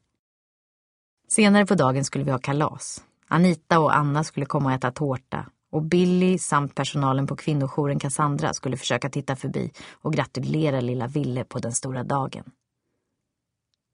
Senare 1.31 1.65
på 1.65 1.75
dagen 1.75 2.05
skulle 2.05 2.23
vi 2.23 2.31
ha 2.31 2.39
kalas. 2.39 3.03
Anita 3.27 3.79
och 3.79 3.95
Anna 3.95 4.23
skulle 4.23 4.45
komma 4.45 4.69
och 4.69 4.75
äta 4.75 4.91
tårta 4.91 5.45
och 5.71 5.83
Billy 5.83 6.37
samt 6.37 6.75
personalen 6.75 7.27
på 7.27 7.35
kvinnojouren 7.35 7.99
Cassandra 7.99 8.53
skulle 8.53 8.77
försöka 8.77 9.09
titta 9.09 9.35
förbi 9.35 9.71
och 9.91 10.13
gratulera 10.13 10.81
lilla 10.81 11.07
Ville 11.07 11.43
på 11.43 11.59
den 11.59 11.71
stora 11.71 12.03
dagen. 12.03 12.43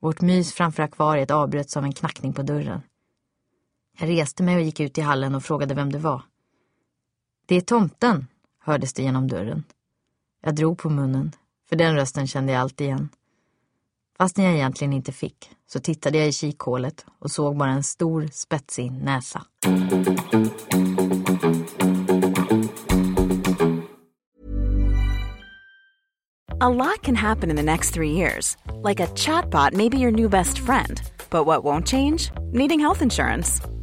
Vårt 0.01 0.21
mys 0.21 0.53
framför 0.53 0.83
akvariet 0.83 1.31
avbröts 1.31 1.77
av 1.77 1.83
en 1.83 1.93
knackning 1.93 2.33
på 2.33 2.43
dörren. 2.43 2.81
Jag 3.99 4.09
reste 4.09 4.43
mig 4.43 4.55
och 4.55 4.61
gick 4.61 4.79
ut 4.79 4.97
i 4.97 5.01
hallen 5.01 5.35
och 5.35 5.43
frågade 5.43 5.73
vem 5.73 5.91
det 5.91 5.99
var. 5.99 6.21
Det 7.45 7.55
är 7.55 7.61
tomten, 7.61 8.27
hördes 8.59 8.93
det 8.93 9.03
genom 9.03 9.27
dörren. 9.27 9.63
Jag 10.41 10.55
drog 10.55 10.77
på 10.77 10.89
munnen, 10.89 11.31
för 11.69 11.75
den 11.75 11.95
rösten 11.95 12.27
kände 12.27 12.53
jag 12.53 12.61
alltid 12.61 12.87
igen. 12.87 13.09
Fastän 14.17 14.45
jag 14.45 14.53
egentligen 14.53 14.93
inte 14.93 15.11
fick, 15.11 15.54
så 15.67 15.79
tittade 15.79 16.17
jag 16.17 16.27
i 16.27 16.31
kikhålet 16.31 17.05
och 17.19 17.31
såg 17.31 17.57
bara 17.57 17.69
en 17.69 17.83
stor, 17.83 18.27
spetsig 18.31 18.91
näsa. 18.91 19.45
A 26.61 26.69
lot 26.69 27.01
can 27.03 27.15
happen 27.15 27.49
in 27.51 27.55
the 27.57 27.63
next 27.63 27.93
three 27.93 28.11
years. 28.11 28.57
Like 28.83 28.99
a 28.99 29.07
chatbot 29.07 29.73
may 29.73 29.89
be 29.89 29.97
your 29.97 30.11
new 30.11 30.29
best 30.29 30.57
friend. 30.57 31.01
But 31.29 31.45
what 31.45 31.63
won't 31.63 31.85
change? 31.85 32.31
Needing 32.53 32.79
health 32.79 33.01
insurance. 33.01 33.61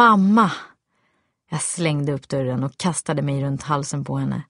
Mamma! 0.00 0.52
Jag 1.50 1.62
slängde 1.62 2.12
upp 2.12 2.28
dörren 2.28 2.64
och 2.64 2.76
kastade 2.76 3.22
mig 3.22 3.44
runt 3.44 3.62
halsen 3.62 4.04
på 4.04 4.16
henne. 4.18 4.42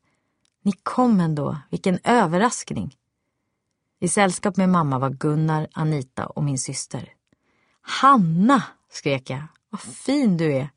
Ni 0.62 0.72
kom 0.82 1.20
ändå, 1.20 1.56
vilken 1.70 1.98
överraskning. 2.04 2.96
I 4.00 4.08
sällskap 4.08 4.56
med 4.56 4.68
mamma 4.68 4.98
var 4.98 5.10
Gunnar, 5.10 5.68
Anita 5.72 6.26
och 6.26 6.44
min 6.44 6.58
syster. 6.58 7.12
Hanna, 7.82 8.62
skrek 8.90 9.30
jag. 9.30 9.42
Vad 9.70 9.80
fin 9.80 10.36
du 10.36 10.52
är. 10.52 10.70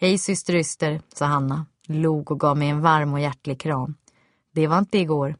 Hej 0.00 0.18
syster 0.18 0.54
Yster, 0.54 1.00
sa 1.14 1.26
Hanna, 1.26 1.66
log 1.86 2.30
och 2.30 2.40
gav 2.40 2.56
mig 2.56 2.68
en 2.68 2.80
varm 2.80 3.12
och 3.12 3.20
hjärtlig 3.20 3.60
kram. 3.60 3.94
Det 4.52 4.66
var 4.66 4.78
inte 4.78 4.98
igår. 4.98 5.36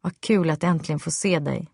Vad 0.00 0.20
kul 0.20 0.50
att 0.50 0.64
äntligen 0.64 1.00
få 1.00 1.10
se 1.10 1.38
dig. 1.38 1.68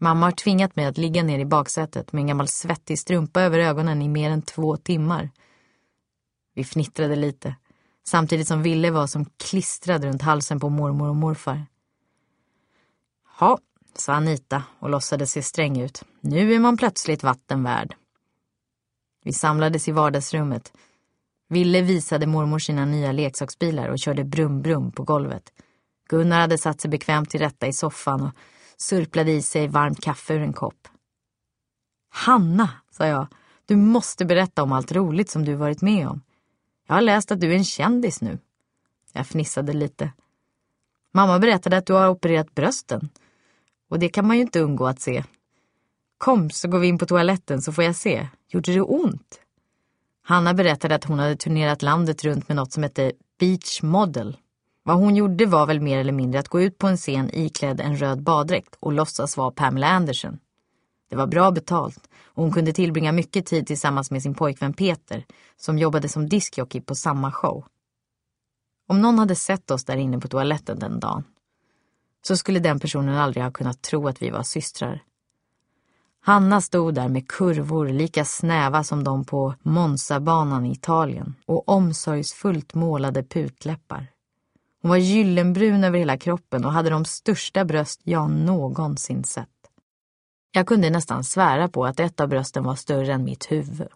Mamma 0.00 0.26
har 0.26 0.32
tvingat 0.32 0.76
mig 0.76 0.86
att 0.86 0.98
ligga 0.98 1.22
ner 1.22 1.38
i 1.38 1.44
baksätet 1.44 2.12
med 2.12 2.20
en 2.20 2.26
gammal 2.26 2.48
svettig 2.48 2.98
strumpa 2.98 3.42
över 3.42 3.58
ögonen 3.58 4.02
i 4.02 4.08
mer 4.08 4.30
än 4.30 4.42
två 4.42 4.76
timmar. 4.76 5.30
Vi 6.56 6.64
fnittrade 6.64 7.16
lite, 7.16 7.54
samtidigt 8.04 8.48
som 8.48 8.62
Ville 8.62 8.90
var 8.90 9.06
som 9.06 9.24
klistrad 9.24 10.04
runt 10.04 10.22
halsen 10.22 10.60
på 10.60 10.68
mormor 10.68 11.08
och 11.08 11.16
morfar. 11.16 11.66
Ja, 13.40 13.58
sa 13.94 14.12
Anita 14.12 14.62
och 14.78 14.90
låtsades 14.90 15.30
se 15.30 15.42
sträng 15.42 15.80
ut. 15.80 16.02
Nu 16.20 16.54
är 16.54 16.58
man 16.58 16.76
plötsligt 16.76 17.22
vatten 17.22 17.62
värd. 17.62 17.94
Vi 19.24 19.32
samlades 19.32 19.88
i 19.88 19.92
vardagsrummet. 19.92 20.72
Ville 21.48 21.82
visade 21.82 22.26
mormor 22.26 22.58
sina 22.58 22.84
nya 22.84 23.12
leksaksbilar 23.12 23.88
och 23.88 23.98
körde 23.98 24.24
brum-brum 24.24 24.92
på 24.92 25.02
golvet. 25.02 25.52
Gunnar 26.08 26.40
hade 26.40 26.58
satt 26.58 26.80
sig 26.80 26.90
bekvämt 26.90 27.30
till 27.30 27.40
rätta 27.40 27.66
i 27.66 27.72
soffan 27.72 28.22
och 28.22 28.32
surplade 28.76 29.32
i 29.32 29.42
sig 29.42 29.68
varmt 29.68 30.02
kaffe 30.02 30.34
ur 30.34 30.42
en 30.42 30.52
kopp. 30.52 30.88
Hanna, 32.10 32.70
sa 32.90 33.06
jag, 33.06 33.26
du 33.66 33.76
måste 33.76 34.24
berätta 34.24 34.62
om 34.62 34.72
allt 34.72 34.92
roligt 34.92 35.30
som 35.30 35.44
du 35.44 35.54
varit 35.54 35.82
med 35.82 36.08
om. 36.08 36.22
Jag 36.86 36.94
har 36.94 37.02
läst 37.02 37.32
att 37.32 37.40
du 37.40 37.52
är 37.52 37.56
en 37.56 37.64
kändis 37.64 38.22
nu. 38.22 38.38
Jag 39.12 39.26
fnissade 39.26 39.72
lite. 39.72 40.12
Mamma 41.12 41.38
berättade 41.38 41.76
att 41.76 41.86
du 41.86 41.92
har 41.92 42.08
opererat 42.08 42.54
brösten. 42.54 43.08
Och 43.88 43.98
det 43.98 44.08
kan 44.08 44.26
man 44.26 44.36
ju 44.36 44.42
inte 44.42 44.60
undgå 44.60 44.86
att 44.86 45.00
se. 45.00 45.24
Kom 46.18 46.50
så 46.50 46.68
går 46.68 46.78
vi 46.78 46.86
in 46.86 46.98
på 46.98 47.06
toaletten 47.06 47.62
så 47.62 47.72
får 47.72 47.84
jag 47.84 47.96
se. 47.96 48.28
Gjorde 48.48 48.72
det 48.72 48.80
ont? 48.80 49.40
Hanna 50.22 50.54
berättade 50.54 50.94
att 50.94 51.04
hon 51.04 51.18
hade 51.18 51.36
turnerat 51.36 51.82
landet 51.82 52.24
runt 52.24 52.48
med 52.48 52.56
något 52.56 52.72
som 52.72 52.82
hette 52.82 53.12
Beach 53.38 53.82
Model. 53.82 54.36
Vad 54.82 54.96
hon 54.96 55.16
gjorde 55.16 55.46
var 55.46 55.66
väl 55.66 55.80
mer 55.80 55.98
eller 55.98 56.12
mindre 56.12 56.40
att 56.40 56.48
gå 56.48 56.60
ut 56.60 56.78
på 56.78 56.86
en 56.86 56.96
scen 56.96 57.30
iklädd 57.32 57.80
en 57.80 57.96
röd 57.96 58.22
baddräkt 58.22 58.76
och 58.80 58.92
låtsas 58.92 59.36
vara 59.36 59.50
Pamela 59.50 59.88
Anderson. 59.88 60.38
Det 61.08 61.16
var 61.16 61.26
bra 61.26 61.50
betalt 61.50 62.08
och 62.24 62.42
hon 62.42 62.52
kunde 62.52 62.72
tillbringa 62.72 63.12
mycket 63.12 63.46
tid 63.46 63.66
tillsammans 63.66 64.10
med 64.10 64.22
sin 64.22 64.34
pojkvän 64.34 64.72
Peter 64.72 65.24
som 65.56 65.78
jobbade 65.78 66.08
som 66.08 66.28
diskjockey 66.28 66.80
på 66.80 66.94
samma 66.94 67.32
show. 67.32 67.64
Om 68.88 69.00
någon 69.02 69.18
hade 69.18 69.34
sett 69.34 69.70
oss 69.70 69.84
där 69.84 69.96
inne 69.96 70.18
på 70.18 70.28
toaletten 70.28 70.78
den 70.78 71.00
dagen 71.00 71.24
så 72.26 72.36
skulle 72.36 72.58
den 72.58 72.80
personen 72.80 73.16
aldrig 73.16 73.44
ha 73.44 73.50
kunnat 73.50 73.82
tro 73.82 74.08
att 74.08 74.22
vi 74.22 74.30
var 74.30 74.42
systrar. 74.42 75.02
Hanna 76.20 76.60
stod 76.60 76.94
där 76.94 77.08
med 77.08 77.28
kurvor 77.28 77.88
lika 77.88 78.24
snäva 78.24 78.84
som 78.84 79.04
de 79.04 79.24
på 79.24 79.54
Monza-banan 79.62 80.66
i 80.66 80.72
Italien 80.72 81.34
och 81.46 81.68
omsorgsfullt 81.68 82.74
målade 82.74 83.22
putläppar. 83.22 84.06
Hon 84.82 84.88
var 84.88 84.96
gyllenbrun 84.96 85.84
över 85.84 85.98
hela 85.98 86.16
kroppen 86.16 86.64
och 86.64 86.72
hade 86.72 86.90
de 86.90 87.04
största 87.04 87.64
bröst 87.64 88.00
jag 88.04 88.30
någonsin 88.30 89.24
sett. 89.24 89.48
Jag 90.52 90.66
kunde 90.66 90.90
nästan 90.90 91.24
svära 91.24 91.68
på 91.68 91.86
att 91.86 92.00
ett 92.00 92.20
av 92.20 92.28
brösten 92.28 92.64
var 92.64 92.74
större 92.74 93.12
än 93.12 93.24
mitt 93.24 93.52
huvud. 93.52 93.88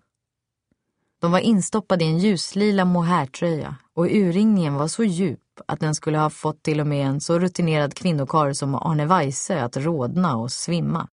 De 1.21 1.33
var 1.33 1.39
instoppade 1.39 2.05
i 2.05 2.09
en 2.09 2.19
ljuslila 2.19 2.85
mohairtröja 2.85 3.77
och 3.95 4.05
urringningen 4.05 4.75
var 4.75 4.89
så 4.89 5.05
djup 5.05 5.41
att 5.67 5.81
den 5.81 5.95
skulle 5.95 6.19
ha 6.19 6.31
fått 6.31 6.63
till 6.63 6.81
och 6.81 6.87
med 6.87 7.07
en 7.07 7.21
så 7.21 7.39
rutinerad 7.39 7.95
kvinnokar 7.95 8.53
som 8.53 8.75
Arne 8.75 9.07
Weise 9.07 9.63
att 9.63 9.77
rodna 9.77 10.37
och 10.37 10.53
svimma. 10.53 11.09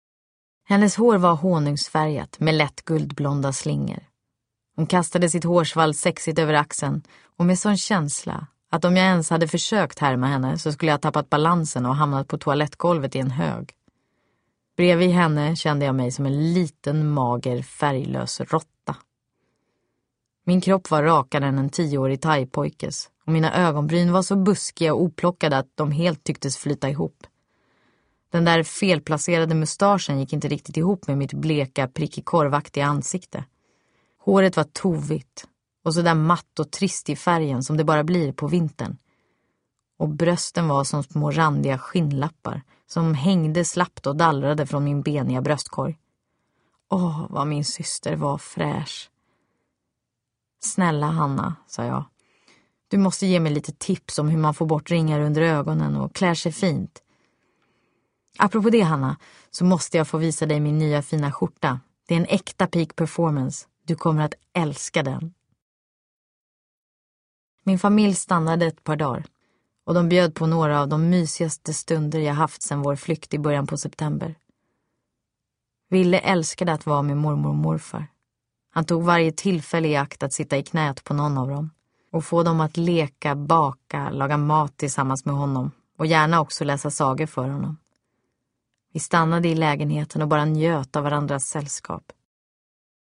Hennes 0.67 0.95
hår 0.95 1.17
var 1.17 1.35
honungsfärgat 1.35 2.39
med 2.39 2.55
lätt 2.55 2.85
guldblonda 2.85 3.53
slingor. 3.53 4.03
Hon 4.75 4.87
kastade 4.87 5.29
sitt 5.29 5.43
hårsvall 5.43 5.93
sexigt 5.93 6.39
över 6.39 6.53
axeln 6.53 7.01
och 7.37 7.45
med 7.45 7.59
sån 7.59 7.77
känsla 7.77 8.47
att 8.71 8.85
om 8.85 8.97
jag 8.97 9.05
ens 9.05 9.29
hade 9.29 9.47
försökt 9.47 9.99
härma 9.99 10.27
henne 10.27 10.57
så 10.57 10.71
skulle 10.71 10.91
jag 10.91 11.01
tappat 11.01 11.29
balansen 11.29 11.85
och 11.85 11.95
hamnat 11.95 12.27
på 12.27 12.37
toalettgolvet 12.37 13.15
i 13.15 13.19
en 13.19 13.31
hög. 13.31 13.73
Bredvid 14.77 15.09
henne 15.09 15.55
kände 15.55 15.85
jag 15.85 15.95
mig 15.95 16.11
som 16.11 16.25
en 16.25 16.53
liten 16.53 17.09
mager 17.09 17.61
färglös 17.61 18.41
råtta. 18.41 18.95
Min 20.45 20.61
kropp 20.61 20.91
var 20.91 21.03
rakare 21.03 21.45
än 21.45 21.57
en 21.57 21.69
tioårig 21.69 22.21
thaipojkes 22.21 23.09
och 23.25 23.33
mina 23.33 23.67
ögonbryn 23.67 24.11
var 24.11 24.21
så 24.21 24.35
buskiga 24.35 24.93
och 24.93 25.01
oplockade 25.01 25.57
att 25.57 25.71
de 25.75 25.91
helt 25.91 26.23
tycktes 26.23 26.57
flyta 26.57 26.89
ihop. 26.89 27.27
Den 28.31 28.45
där 28.45 28.63
felplacerade 28.63 29.55
mustaschen 29.55 30.19
gick 30.19 30.33
inte 30.33 30.47
riktigt 30.47 30.77
ihop 30.77 31.07
med 31.07 31.17
mitt 31.17 31.33
bleka, 31.33 31.87
prickig 31.87 32.25
korvaktiga 32.25 32.85
ansikte. 32.85 33.43
Håret 34.19 34.57
var 34.57 34.63
tovigt 34.63 35.47
och 35.83 35.93
så 35.93 36.01
där 36.01 36.15
matt 36.15 36.59
och 36.59 36.71
trist 36.71 37.09
i 37.09 37.15
färgen 37.15 37.63
som 37.63 37.77
det 37.77 37.83
bara 37.83 38.03
blir 38.03 38.31
på 38.31 38.47
vintern. 38.47 38.97
Och 39.97 40.09
brösten 40.09 40.67
var 40.67 40.83
som 40.83 41.03
små 41.03 41.31
randiga 41.31 41.77
skinnlappar 41.77 42.61
som 42.87 43.13
hängde 43.13 43.65
slappt 43.65 44.07
och 44.07 44.15
dallrade 44.15 44.65
från 44.65 44.83
min 44.83 45.01
beniga 45.01 45.41
bröstkorg. 45.41 45.99
Åh, 46.89 47.25
vad 47.29 47.47
min 47.47 47.65
syster 47.65 48.15
var 48.15 48.37
fräsch. 48.37 49.09
Snälla 50.59 51.07
Hanna, 51.07 51.55
sa 51.67 51.85
jag. 51.85 52.05
Du 52.87 52.97
måste 52.97 53.25
ge 53.25 53.39
mig 53.39 53.51
lite 53.51 53.71
tips 53.71 54.19
om 54.19 54.29
hur 54.29 54.37
man 54.37 54.53
får 54.53 54.65
bort 54.65 54.91
ringar 54.91 55.19
under 55.19 55.41
ögonen 55.41 55.95
och 55.95 56.15
klär 56.15 56.33
sig 56.33 56.51
fint. 56.51 57.01
Apropå 58.37 58.69
det, 58.69 58.81
Hanna, 58.81 59.17
så 59.51 59.65
måste 59.65 59.97
jag 59.97 60.07
få 60.07 60.17
visa 60.17 60.45
dig 60.45 60.59
min 60.59 60.77
nya 60.77 61.01
fina 61.01 61.31
skjorta. 61.31 61.79
Det 62.07 62.13
är 62.13 62.17
en 62.17 62.25
äkta 62.25 62.67
peak 62.67 62.95
performance. 62.95 63.67
Du 63.83 63.95
kommer 63.95 64.25
att 64.25 64.33
älska 64.53 65.03
den. 65.03 65.33
Min 67.63 67.79
familj 67.79 68.15
stannade 68.15 68.65
ett 68.65 68.83
par 68.83 68.95
dagar 68.95 69.25
och 69.85 69.93
de 69.93 70.09
bjöd 70.09 70.35
på 70.35 70.47
några 70.47 70.81
av 70.81 70.87
de 70.87 71.09
mysigaste 71.09 71.73
stunder 71.73 72.19
jag 72.19 72.33
haft 72.33 72.61
sedan 72.61 72.81
vår 72.81 72.95
flykt 72.95 73.33
i 73.33 73.39
början 73.39 73.67
på 73.67 73.77
september. 73.77 74.35
Ville 75.89 76.19
älskade 76.19 76.73
att 76.73 76.85
vara 76.85 77.01
med 77.01 77.17
mormor 77.17 77.49
och 77.49 77.55
morfar. 77.55 78.07
Han 78.71 78.85
tog 78.85 79.03
varje 79.03 79.31
tillfälle 79.31 79.87
i 79.87 79.95
akt 79.95 80.23
att 80.23 80.33
sitta 80.33 80.57
i 80.57 80.63
knät 80.63 81.03
på 81.03 81.13
någon 81.13 81.37
av 81.37 81.49
dem 81.49 81.69
och 82.11 82.25
få 82.25 82.43
dem 82.43 82.61
att 82.61 82.77
leka, 82.77 83.35
baka, 83.35 84.09
laga 84.09 84.37
mat 84.37 84.77
tillsammans 84.77 85.25
med 85.25 85.35
honom 85.35 85.71
och 85.97 86.05
gärna 86.05 86.41
också 86.41 86.63
läsa 86.63 86.91
sagor 86.91 87.25
för 87.25 87.49
honom. 87.49 87.77
Vi 88.93 88.99
stannade 88.99 89.47
i 89.47 89.55
lägenheten 89.55 90.21
och 90.21 90.27
bara 90.27 90.45
njöt 90.45 90.95
av 90.95 91.03
varandras 91.03 91.45
sällskap. 91.45 92.03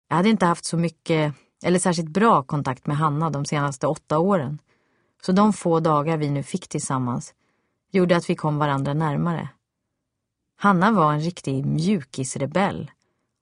Jag 0.08 0.16
hade 0.16 0.28
inte 0.28 0.46
haft 0.46 0.64
så 0.64 0.76
mycket, 0.76 1.34
eller 1.64 1.78
särskilt 1.78 2.08
bra 2.08 2.42
kontakt 2.42 2.86
med 2.86 2.96
Hanna 2.96 3.30
de 3.30 3.44
senaste 3.44 3.86
åtta 3.86 4.18
åren. 4.18 4.58
Så 5.22 5.32
de 5.32 5.52
få 5.52 5.80
dagar 5.80 6.16
vi 6.16 6.30
nu 6.30 6.42
fick 6.42 6.68
tillsammans 6.68 7.34
gjorde 7.90 8.16
att 8.16 8.30
vi 8.30 8.36
kom 8.36 8.58
varandra 8.58 8.94
närmare. 8.94 9.48
Hanna 10.56 10.90
var 10.90 11.12
en 11.12 11.20
riktig 11.20 11.66
mjukisrebell 11.66 12.90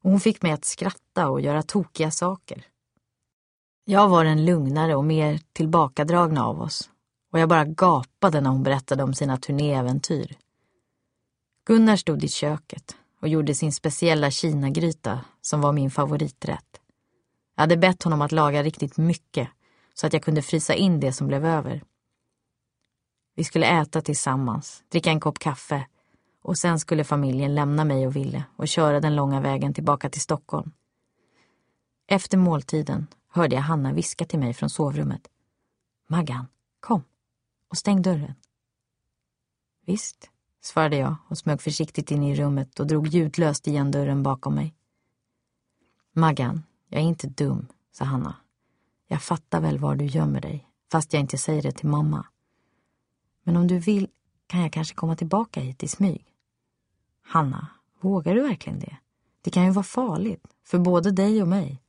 och 0.03 0.11
hon 0.11 0.21
fick 0.21 0.43
mig 0.43 0.53
att 0.53 0.65
skratta 0.65 1.29
och 1.29 1.41
göra 1.41 1.63
tokiga 1.63 2.11
saker. 2.11 2.67
Jag 3.85 4.09
var 4.09 4.25
den 4.25 4.45
lugnare 4.45 4.95
och 4.95 5.05
mer 5.05 5.41
tillbakadragna 5.53 6.47
av 6.47 6.61
oss 6.61 6.91
och 7.33 7.39
jag 7.39 7.49
bara 7.49 7.65
gapade 7.65 8.41
när 8.41 8.51
hon 8.51 8.63
berättade 8.63 9.03
om 9.03 9.15
sina 9.15 9.37
turnéäventyr. 9.37 10.37
Gunnar 11.67 11.97
stod 11.97 12.25
i 12.25 12.29
köket 12.29 12.97
och 13.21 13.29
gjorde 13.29 13.55
sin 13.55 13.73
speciella 13.73 14.31
kinagryta 14.31 15.21
som 15.41 15.61
var 15.61 15.73
min 15.73 15.91
favoriträtt. 15.91 16.81
Jag 17.57 17.63
hade 17.63 17.77
bett 17.77 18.03
honom 18.03 18.23
att 18.23 18.33
laga 18.33 18.63
riktigt 18.63 18.97
mycket 18.97 19.49
så 19.95 20.07
att 20.07 20.13
jag 20.13 20.23
kunde 20.23 20.43
frysa 20.43 20.75
in 20.75 21.01
det 21.01 21.13
som 21.13 21.27
blev 21.27 21.45
över. 21.45 21.83
Vi 23.35 23.45
skulle 23.45 23.67
äta 23.67 24.01
tillsammans, 24.01 24.85
dricka 24.89 25.11
en 25.11 25.21
kopp 25.21 25.39
kaffe 25.39 25.87
och 26.43 26.59
sen 26.59 26.79
skulle 26.79 27.05
familjen 27.05 27.55
lämna 27.55 27.85
mig 27.85 28.07
och 28.07 28.17
Ville 28.17 28.45
och 28.57 28.69
köra 28.69 29.01
den 29.01 29.17
långa 29.17 29.41
vägen 29.41 29.75
tillbaka 29.75 30.11
till 30.11 30.21
Stockholm. 30.21 30.73
Efter 32.07 32.39
måltiden 32.39 33.07
hörde 33.29 33.57
jag 33.57 33.63
Hanna 33.63 33.93
viska 33.93 34.25
till 34.25 34.39
mig 34.39 34.55
från 34.55 34.71
sovrummet. 34.71 35.29
Maggan, 36.09 36.47
kom 36.81 37.03
och 37.69 37.77
stäng 37.77 38.03
dörren. 38.03 38.35
Visst, 39.87 40.31
svarade 40.61 40.97
jag 40.97 41.17
och 41.29 41.39
smög 41.39 41.63
försiktigt 41.63 42.11
in 42.11 42.23
i 42.23 42.35
rummet 42.35 42.81
och 42.81 42.87
drog 42.87 43.07
ljudlöst 43.07 43.67
igen 43.67 43.91
dörren 43.91 44.23
bakom 44.23 44.55
mig. 44.55 44.75
Maggan, 46.13 46.63
jag 46.89 47.03
är 47.03 47.07
inte 47.07 47.27
dum, 47.27 47.67
sa 47.93 48.05
Hanna. 48.05 48.44
Jag 49.15 49.23
fattar 49.23 49.61
väl 49.61 49.79
var 49.79 49.97
du 49.97 50.05
gömmer 50.05 50.41
dig, 50.41 50.69
fast 50.93 51.13
jag 51.13 51.21
inte 51.21 51.39
säger 51.39 51.63
det 51.63 51.73
till 51.73 51.89
mamma. 51.89 52.27
Men 53.43 53.57
om 53.57 53.67
du 53.67 53.79
vill 53.79 54.09
kan 54.47 54.61
jag 54.61 54.73
kanske 54.73 54.95
komma 54.95 55.17
tillbaka 55.17 55.61
hit 55.61 55.83
i 55.83 55.89
smyg. 55.89 56.25
Hanna, 57.23 57.69
vågar 58.01 58.35
du 58.35 58.43
verkligen 58.43 58.79
det? 58.79 58.97
Det 59.43 59.51
kan 59.51 59.65
ju 59.65 59.71
vara 59.71 59.83
farligt, 59.83 60.47
för 60.65 60.79
både 60.79 61.11
dig 61.11 61.43
och 61.43 61.49
mig. 61.49 61.83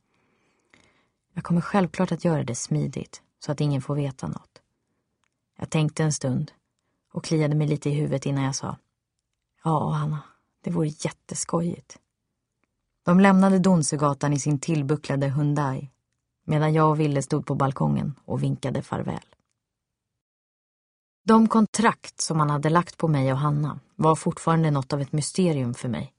Jag 1.32 1.44
kommer 1.44 1.60
självklart 1.60 2.12
att 2.12 2.24
göra 2.24 2.44
det 2.44 2.54
smidigt, 2.54 3.22
så 3.38 3.52
att 3.52 3.60
ingen 3.60 3.82
får 3.82 3.94
veta 3.94 4.28
något. 4.28 4.62
Jag 5.58 5.70
tänkte 5.70 6.02
en 6.02 6.12
stund 6.12 6.52
och 7.12 7.24
kliade 7.24 7.54
mig 7.54 7.66
lite 7.66 7.90
i 7.90 7.92
huvudet 7.92 8.26
innan 8.26 8.44
jag 8.44 8.54
sa 8.54 8.76
Ja, 9.64 9.90
Hanna, 9.90 10.22
det 10.60 10.70
vore 10.70 10.88
jätteskojigt. 10.88 11.98
De 13.02 13.20
lämnade 13.20 13.58
Donsögatan 13.58 14.32
i 14.32 14.38
sin 14.38 14.58
tillbucklade 14.58 15.28
Hyundai 15.28 15.90
medan 16.46 16.74
jag 16.74 16.90
och 16.90 17.00
Ville 17.00 17.22
stod 17.22 17.46
på 17.46 17.54
balkongen 17.54 18.14
och 18.24 18.42
vinkade 18.42 18.82
farväl. 18.82 19.24
De 21.24 21.48
kontrakt 21.48 22.20
som 22.20 22.40
han 22.40 22.50
hade 22.50 22.70
lagt 22.70 22.96
på 22.96 23.08
mig 23.08 23.32
och 23.32 23.38
Hanna 23.38 23.80
var 23.94 24.16
fortfarande 24.16 24.70
något 24.70 24.92
av 24.92 25.00
ett 25.00 25.12
mysterium 25.12 25.74
för 25.74 25.88
mig. 25.88 26.12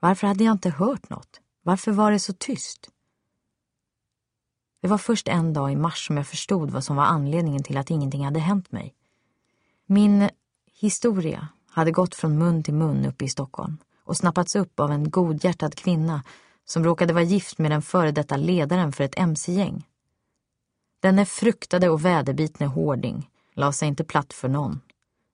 Varför 0.00 0.26
hade 0.26 0.44
jag 0.44 0.52
inte 0.52 0.70
hört 0.70 1.10
något? 1.10 1.40
Varför 1.62 1.92
var 1.92 2.12
det 2.12 2.18
så 2.18 2.32
tyst? 2.32 2.90
Det 4.82 4.88
var 4.88 4.98
först 4.98 5.28
en 5.28 5.52
dag 5.52 5.72
i 5.72 5.76
mars 5.76 6.06
som 6.06 6.16
jag 6.16 6.26
förstod 6.26 6.70
vad 6.70 6.84
som 6.84 6.96
var 6.96 7.04
anledningen 7.04 7.62
till 7.62 7.76
att 7.76 7.90
ingenting 7.90 8.24
hade 8.24 8.40
hänt 8.40 8.72
mig. 8.72 8.94
Min 9.86 10.28
historia 10.72 11.48
hade 11.70 11.90
gått 11.90 12.14
från 12.14 12.38
mun 12.38 12.62
till 12.62 12.74
mun 12.74 13.06
uppe 13.06 13.24
i 13.24 13.28
Stockholm 13.28 13.76
och 14.04 14.16
snappats 14.16 14.56
upp 14.56 14.80
av 14.80 14.90
en 14.90 15.10
godhjärtad 15.10 15.74
kvinna 15.74 16.22
som 16.64 16.84
råkade 16.84 17.12
vara 17.12 17.24
gift 17.24 17.58
med 17.58 17.70
den 17.70 17.82
före 17.82 18.12
detta 18.12 18.36
ledaren 18.36 18.92
för 18.92 19.04
ett 19.04 19.18
mc-gäng. 19.18 19.86
Denne 21.00 21.26
fruktade 21.26 21.88
och 21.88 22.04
väderbitne 22.04 22.66
hårding 22.66 23.30
la 23.54 23.72
sig 23.72 23.88
inte 23.88 24.04
platt 24.04 24.32
för 24.32 24.48
någon 24.48 24.80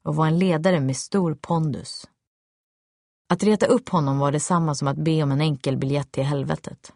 och 0.03 0.17
var 0.17 0.27
en 0.27 0.39
ledare 0.39 0.81
med 0.81 0.97
stor 0.97 1.35
pondus. 1.35 2.09
Att 3.29 3.43
reta 3.43 3.67
upp 3.67 3.89
honom 3.89 4.19
var 4.19 4.33
detsamma 4.33 4.75
som 4.75 4.89
att 4.89 4.97
be 4.97 5.23
om 5.23 5.33
en 5.33 5.41
enkel 5.41 5.77
biljett 5.77 6.13
till 6.13 6.25
helvetet. 6.25 6.93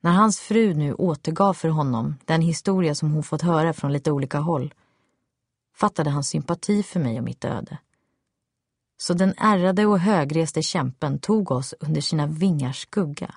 När 0.00 0.12
hans 0.12 0.40
fru 0.40 0.74
nu 0.74 0.94
återgav 0.94 1.54
för 1.54 1.68
honom 1.68 2.16
den 2.24 2.42
historia 2.42 2.94
som 2.94 3.10
hon 3.10 3.22
fått 3.22 3.42
höra 3.42 3.72
från 3.72 3.92
lite 3.92 4.12
olika 4.12 4.38
håll 4.38 4.74
fattade 5.76 6.10
han 6.10 6.24
sympati 6.24 6.82
för 6.82 7.00
mig 7.00 7.18
och 7.18 7.24
mitt 7.24 7.44
öde. 7.44 7.78
Så 9.00 9.14
den 9.14 9.34
ärrade 9.36 9.86
och 9.86 9.98
högreste 9.98 10.62
kämpen 10.62 11.18
tog 11.18 11.50
oss 11.50 11.74
under 11.80 12.00
sina 12.00 12.26
vingars 12.26 12.80
skugga. 12.80 13.34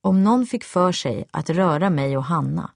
Om 0.00 0.24
någon 0.24 0.46
fick 0.46 0.64
för 0.64 0.92
sig 0.92 1.28
att 1.30 1.50
röra 1.50 1.90
mig 1.90 2.16
och 2.16 2.24
Hanna 2.24 2.70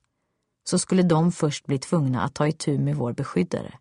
så 0.64 0.78
skulle 0.78 1.02
de 1.02 1.32
först 1.32 1.66
bli 1.66 1.78
tvungna 1.78 2.22
att 2.22 2.34
ta 2.34 2.48
itu 2.48 2.78
med 2.78 2.96
vår 2.96 3.12
beskyddare. 3.12 3.78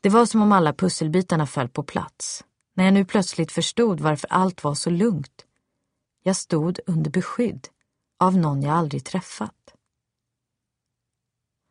Det 0.00 0.08
var 0.08 0.26
som 0.26 0.42
om 0.42 0.52
alla 0.52 0.72
pusselbitarna 0.72 1.46
föll 1.46 1.68
på 1.68 1.82
plats 1.82 2.44
när 2.74 2.84
jag 2.84 2.94
nu 2.94 3.04
plötsligt 3.04 3.52
förstod 3.52 4.00
varför 4.00 4.32
allt 4.32 4.64
var 4.64 4.74
så 4.74 4.90
lugnt. 4.90 5.46
Jag 6.22 6.36
stod 6.36 6.78
under 6.86 7.10
beskydd 7.10 7.68
av 8.18 8.36
någon 8.36 8.62
jag 8.62 8.74
aldrig 8.74 9.04
träffat. 9.04 9.74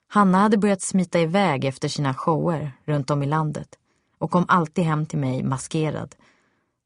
Hanna 0.07 0.37
hade 0.37 0.57
börjat 0.57 0.81
smita 0.81 1.19
iväg 1.19 1.65
efter 1.65 1.87
sina 1.87 2.13
shower 2.13 2.71
runt 2.85 3.09
om 3.09 3.23
i 3.23 3.25
landet 3.25 3.77
och 4.21 4.31
kom 4.31 4.45
alltid 4.47 4.83
hem 4.83 5.05
till 5.05 5.19
mig 5.19 5.43
maskerad. 5.43 6.15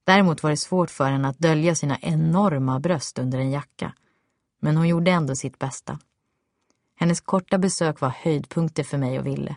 Däremot 0.04 0.43
var 0.43 0.50
det 0.50 0.58
svårt 0.58 0.89
för 0.89 1.10
henne 1.10 1.28
att 1.28 1.39
dölja 1.39 1.76
sina 1.76 1.98
enorma 2.02 2.80
bröst 2.80 3.19
under 3.19 3.39
en 3.39 3.52
jacka. 3.52 3.93
Men 4.62 4.78
hon 4.78 4.88
gjorde 4.88 5.12
ändå 5.12 5.36
sitt 5.36 5.60
bästa. 5.60 6.00
Hennes 6.95 7.21
korta 7.21 7.58
besök 7.58 8.02
var 8.02 8.10
höjdpunkter 8.10 8.84
för 8.84 8.98
mig 8.98 9.19
och 9.19 9.26
Ville. 9.26 9.56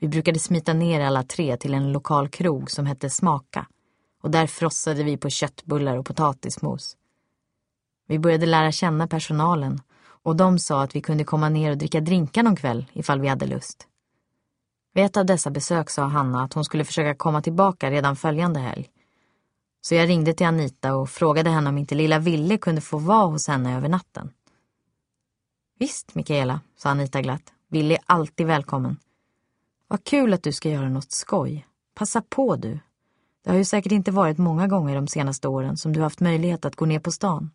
Vi 0.00 0.08
brukade 0.08 0.38
smita 0.38 0.72
ner 0.72 1.00
alla 1.00 1.22
tre 1.22 1.56
till 1.56 1.74
en 1.74 1.92
lokal 1.92 2.28
krog 2.28 2.70
som 2.70 2.86
hette 2.86 3.10
Smaka 3.10 3.66
och 4.22 4.30
där 4.30 4.46
frossade 4.46 5.04
vi 5.04 5.16
på 5.16 5.30
köttbullar 5.30 5.96
och 5.96 6.06
potatismos. 6.06 6.96
Vi 8.06 8.18
började 8.18 8.46
lära 8.46 8.72
känna 8.72 9.06
personalen 9.06 9.80
och 10.00 10.36
de 10.36 10.58
sa 10.58 10.82
att 10.82 10.96
vi 10.96 11.00
kunde 11.00 11.24
komma 11.24 11.48
ner 11.48 11.70
och 11.70 11.78
dricka 11.78 12.00
drinkar 12.00 12.42
någon 12.42 12.56
kväll 12.56 12.86
ifall 12.92 13.20
vi 13.20 13.28
hade 13.28 13.46
lust. 13.46 13.88
Vid 14.98 15.04
ett 15.04 15.16
av 15.16 15.26
dessa 15.26 15.50
besök 15.50 15.90
sa 15.90 16.02
Hanna 16.02 16.42
att 16.42 16.52
hon 16.52 16.64
skulle 16.64 16.84
försöka 16.84 17.14
komma 17.14 17.42
tillbaka 17.42 17.90
redan 17.90 18.16
följande 18.16 18.60
helg. 18.60 18.88
Så 19.80 19.94
jag 19.94 20.08
ringde 20.08 20.34
till 20.34 20.46
Anita 20.46 20.94
och 20.94 21.10
frågade 21.10 21.50
henne 21.50 21.68
om 21.68 21.78
inte 21.78 21.94
lilla 21.94 22.18
Ville 22.18 22.58
kunde 22.58 22.80
få 22.80 22.98
vara 22.98 23.26
hos 23.26 23.48
henne 23.48 23.76
över 23.76 23.88
natten. 23.88 24.30
Visst, 25.78 26.14
Mikaela, 26.14 26.60
sa 26.76 26.90
Anita 26.90 27.20
glatt. 27.22 27.42
Ville 27.68 27.94
är 27.94 28.00
alltid 28.06 28.46
välkommen. 28.46 28.96
Vad 29.88 30.04
kul 30.04 30.32
att 30.32 30.42
du 30.42 30.52
ska 30.52 30.68
göra 30.68 30.88
något 30.88 31.12
skoj. 31.12 31.66
Passa 31.94 32.22
på 32.22 32.56
du. 32.56 32.78
Det 33.44 33.50
har 33.50 33.56
ju 33.56 33.64
säkert 33.64 33.92
inte 33.92 34.10
varit 34.10 34.38
många 34.38 34.66
gånger 34.66 34.94
de 34.94 35.08
senaste 35.08 35.48
åren 35.48 35.76
som 35.76 35.92
du 35.92 36.00
haft 36.00 36.20
möjlighet 36.20 36.64
att 36.64 36.76
gå 36.76 36.86
ner 36.86 37.00
på 37.00 37.12
stan. 37.12 37.50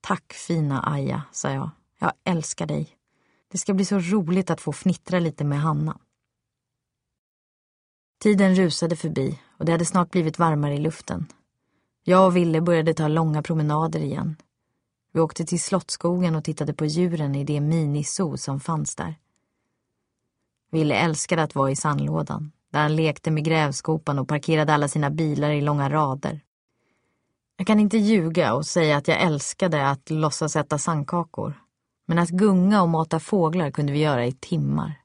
Tack 0.00 0.32
fina 0.32 0.82
Aja, 0.92 1.22
sa 1.32 1.50
jag. 1.50 1.70
Jag 1.98 2.12
älskar 2.24 2.66
dig. 2.66 2.88
Det 3.52 3.58
ska 3.58 3.74
bli 3.74 3.84
så 3.84 3.98
roligt 3.98 4.50
att 4.50 4.60
få 4.60 4.72
fnittra 4.72 5.18
lite 5.18 5.44
med 5.44 5.60
Hanna. 5.60 5.98
Tiden 8.24 8.54
rusade 8.54 8.96
förbi 8.96 9.38
och 9.58 9.64
det 9.64 9.72
hade 9.72 9.84
snart 9.84 10.10
blivit 10.10 10.38
varmare 10.38 10.74
i 10.74 10.78
luften. 10.78 11.26
Jag 12.04 12.26
och 12.26 12.36
Ville 12.36 12.60
började 12.60 12.94
ta 12.94 13.08
långa 13.08 13.42
promenader 13.42 14.00
igen. 14.00 14.36
Vi 15.12 15.20
åkte 15.20 15.44
till 15.44 15.60
Slottsskogen 15.60 16.34
och 16.34 16.44
tittade 16.44 16.74
på 16.74 16.84
djuren 16.84 17.34
i 17.34 17.44
det 17.44 17.60
miniso 17.60 18.36
som 18.36 18.60
fanns 18.60 18.96
där. 18.96 19.14
Ville 20.70 20.94
älskade 20.94 21.42
att 21.42 21.54
vara 21.54 21.70
i 21.70 21.76
sandlådan, 21.76 22.52
där 22.72 22.80
han 22.80 22.96
lekte 22.96 23.30
med 23.30 23.44
grävskopan 23.44 24.18
och 24.18 24.28
parkerade 24.28 24.74
alla 24.74 24.88
sina 24.88 25.10
bilar 25.10 25.50
i 25.50 25.60
långa 25.60 25.90
rader. 25.90 26.40
Jag 27.56 27.66
kan 27.66 27.80
inte 27.80 27.98
ljuga 27.98 28.54
och 28.54 28.66
säga 28.66 28.96
att 28.96 29.08
jag 29.08 29.20
älskade 29.20 29.88
att 29.88 30.10
låtsas 30.10 30.56
äta 30.56 30.78
sandkakor. 30.78 31.54
Men 32.06 32.18
att 32.18 32.30
gunga 32.30 32.82
och 32.82 32.88
mata 32.88 33.20
fåglar 33.20 33.70
kunde 33.70 33.92
vi 33.92 33.98
göra 33.98 34.26
i 34.26 34.32
timmar. 34.32 35.03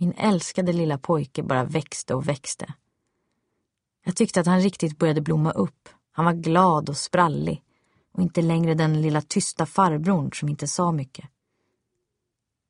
Min 0.00 0.12
älskade 0.12 0.72
lilla 0.72 0.98
pojke 0.98 1.42
bara 1.42 1.64
växte 1.64 2.14
och 2.14 2.28
växte. 2.28 2.74
Jag 4.04 4.16
tyckte 4.16 4.40
att 4.40 4.46
han 4.46 4.60
riktigt 4.60 4.98
började 4.98 5.20
blomma 5.20 5.50
upp. 5.50 5.88
Han 6.12 6.24
var 6.24 6.32
glad 6.32 6.88
och 6.88 6.96
sprallig 6.96 7.62
och 8.12 8.22
inte 8.22 8.42
längre 8.42 8.74
den 8.74 9.02
lilla 9.02 9.22
tysta 9.22 9.66
farbrorn 9.66 10.32
som 10.32 10.48
inte 10.48 10.68
sa 10.68 10.92
mycket. 10.92 11.28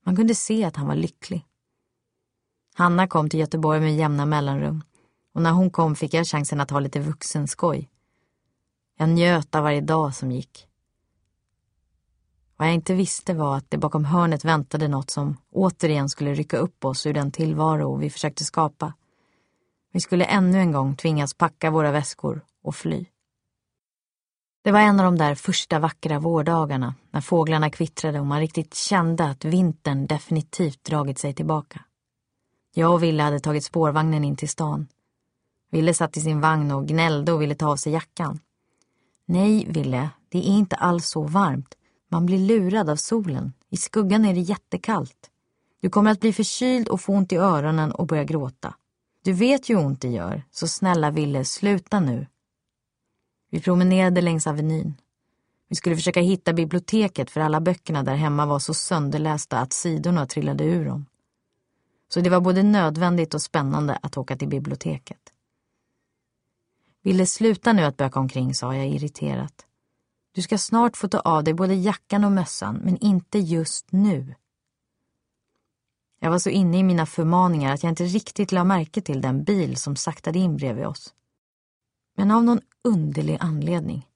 Man 0.05 0.17
kunde 0.17 0.35
se 0.35 0.65
att 0.65 0.77
han 0.77 0.87
var 0.87 0.95
lycklig. 0.95 1.47
Hanna 2.75 3.09
kom 3.09 3.29
till 3.29 3.41
Göteborg 3.41 3.81
med 3.81 3.97
jämna 3.97 4.27
mellanrum 4.27 4.83
och 5.35 5.43
när 5.43 5.53
hon 5.53 5.71
kom 5.71 5.97
fick 5.97 6.15
jag 6.15 6.27
chansen 6.27 6.61
att 6.61 6.71
ha 6.71 6.81
lite 6.81 7.01
vuxenskoj. 7.01 7.91
Jag 8.97 9.09
njöt 9.09 9.55
av 9.55 9.63
varje 9.63 9.81
dag 9.81 10.15
som 10.15 10.33
gick. 10.33 10.67
Vad 12.61 12.69
jag 12.69 12.75
inte 12.75 12.95
visste 12.95 13.35
var 13.35 13.57
att 13.57 13.71
det 13.71 13.79
bakom 13.79 14.05
hörnet 14.05 14.45
väntade 14.45 14.89
något 14.89 15.11
som 15.11 15.37
återigen 15.51 16.09
skulle 16.09 16.35
rycka 16.35 16.57
upp 16.57 16.85
oss 16.85 17.07
ur 17.07 17.15
den 17.15 17.33
tillvaro 17.33 17.97
vi 17.97 18.11
försökte 18.11 18.45
skapa. 18.45 18.93
Vi 19.93 20.01
skulle 20.01 20.25
ännu 20.25 20.59
en 20.59 20.73
gång 20.73 20.97
tvingas 20.97 21.35
packa 21.35 21.71
våra 21.71 21.93
väskor 21.93 22.45
och 22.63 22.75
fly. 22.75 23.07
Det 24.65 24.73
var 24.73 24.81
en 24.81 25.01
av 25.01 25.05
de 25.05 25.19
där 25.19 25.35
första 25.35 25.79
vackra 25.79 26.19
vårdagarna 26.19 26.95
när 27.11 27.21
fåglarna 27.21 27.71
kvittrade 27.71 28.21
och 28.21 28.27
man 28.27 28.41
riktigt 28.41 28.75
kände 28.75 29.25
att 29.25 29.45
vintern 29.45 30.07
definitivt 30.07 30.85
dragit 30.85 31.19
sig 31.19 31.35
tillbaka. 31.35 31.85
Jag 32.75 32.93
och 32.93 33.03
Ville 33.03 33.23
hade 33.23 33.41
tagit 33.41 33.65
spårvagnen 33.65 34.25
in 34.25 34.37
till 34.37 34.49
stan. 34.49 34.89
Ville 35.71 35.95
satt 35.95 36.17
i 36.17 36.21
sin 36.21 36.41
vagn 36.41 36.71
och 36.71 36.87
gnällde 36.87 37.33
och 37.33 37.43
ville 37.43 37.55
ta 37.55 37.69
av 37.69 37.77
sig 37.77 37.93
jackan. 37.93 38.41
Nej, 39.27 39.67
Ville, 39.69 40.11
det 40.29 40.39
är 40.39 40.43
inte 40.43 40.77
alls 40.77 41.09
så 41.09 41.23
varmt. 41.23 41.75
Man 42.13 42.27
blir 42.27 42.39
lurad 42.39 42.91
av 42.91 42.97
solen. 42.97 43.53
I 43.69 43.77
skuggan 43.77 44.25
är 44.25 44.35
det 44.35 44.41
jättekallt. 44.41 45.31
Du 45.81 45.91
kommer 45.91 46.11
att 46.11 46.21
bli 46.21 46.33
förkyld 46.33 46.89
och 46.89 47.01
få 47.01 47.13
ont 47.13 47.33
i 47.33 47.37
öronen 47.37 47.93
och 47.93 48.07
börja 48.07 48.25
gråta. 48.25 48.75
Du 49.25 49.33
vet 49.33 49.69
ju 49.69 49.77
hur 49.77 49.87
ont 49.87 50.01
det 50.01 50.09
gör, 50.09 50.43
så 50.51 50.69
snälla 50.69 51.11
Ville, 51.11 51.45
sluta 51.45 52.01
nu. 52.01 52.27
Vi 53.51 53.61
promenerade 53.61 54.21
längs 54.21 54.47
Avenyn. 54.47 54.95
Vi 55.69 55.77
skulle 55.77 55.97
försöka 55.97 56.21
hitta 56.21 56.53
biblioteket 56.53 57.31
för 57.31 57.41
alla 57.41 57.61
böckerna 57.61 58.03
där 58.03 58.15
hemma 58.15 58.47
var 58.47 58.59
så 58.59 58.75
sönderlästa 58.75 59.59
att 59.59 59.73
sidorna 59.73 60.27
trillade 60.27 60.65
ur 60.65 60.85
dem. 60.85 61.07
Så 62.09 62.21
det 62.21 62.31
var 62.31 62.41
både 62.41 62.63
nödvändigt 62.63 63.35
och 63.35 63.43
spännande 63.43 63.99
att 64.03 64.17
åka 64.17 64.37
till 64.37 64.49
biblioteket. 64.49 65.21
Ville 67.03 67.27
sluta 67.27 67.73
nu 67.73 67.83
att 67.83 67.97
böka 67.97 68.21
omkring, 68.21 68.55
sa 68.55 68.77
jag 68.77 68.89
irriterat. 68.89 69.67
Du 70.33 70.43
ska 70.43 70.59
snart 70.59 70.97
få 70.97 71.09
ta 71.09 71.21
av 71.21 71.45
dig 71.45 71.55
både 71.55 71.75
jackan 71.75 72.25
och 72.25 72.33
mössan, 72.33 72.81
men 72.85 72.97
inte 72.97 73.39
just 73.39 73.93
nu. 73.93 74.35
Jag 76.21 76.31
var 76.31 76.39
så 76.39 76.51
inne 76.51 76.79
i 76.79 76.83
mina 76.83 77.07
förmaningar 77.07 77.75
att 77.75 77.83
jag 77.83 77.93
inte 77.93 78.05
riktigt 78.05 78.53
la 78.53 78.65
märke 78.65 79.01
till 79.01 79.21
den 79.21 79.45
bil 79.45 79.77
som 79.77 79.97
saktade 79.97 80.39
in 80.39 80.57
bredvid 80.57 80.87
oss. 80.87 81.15
Men 82.17 82.31
av 82.31 82.45
någon 82.45 82.61
underlig 82.85 83.37
anledning 83.41 84.07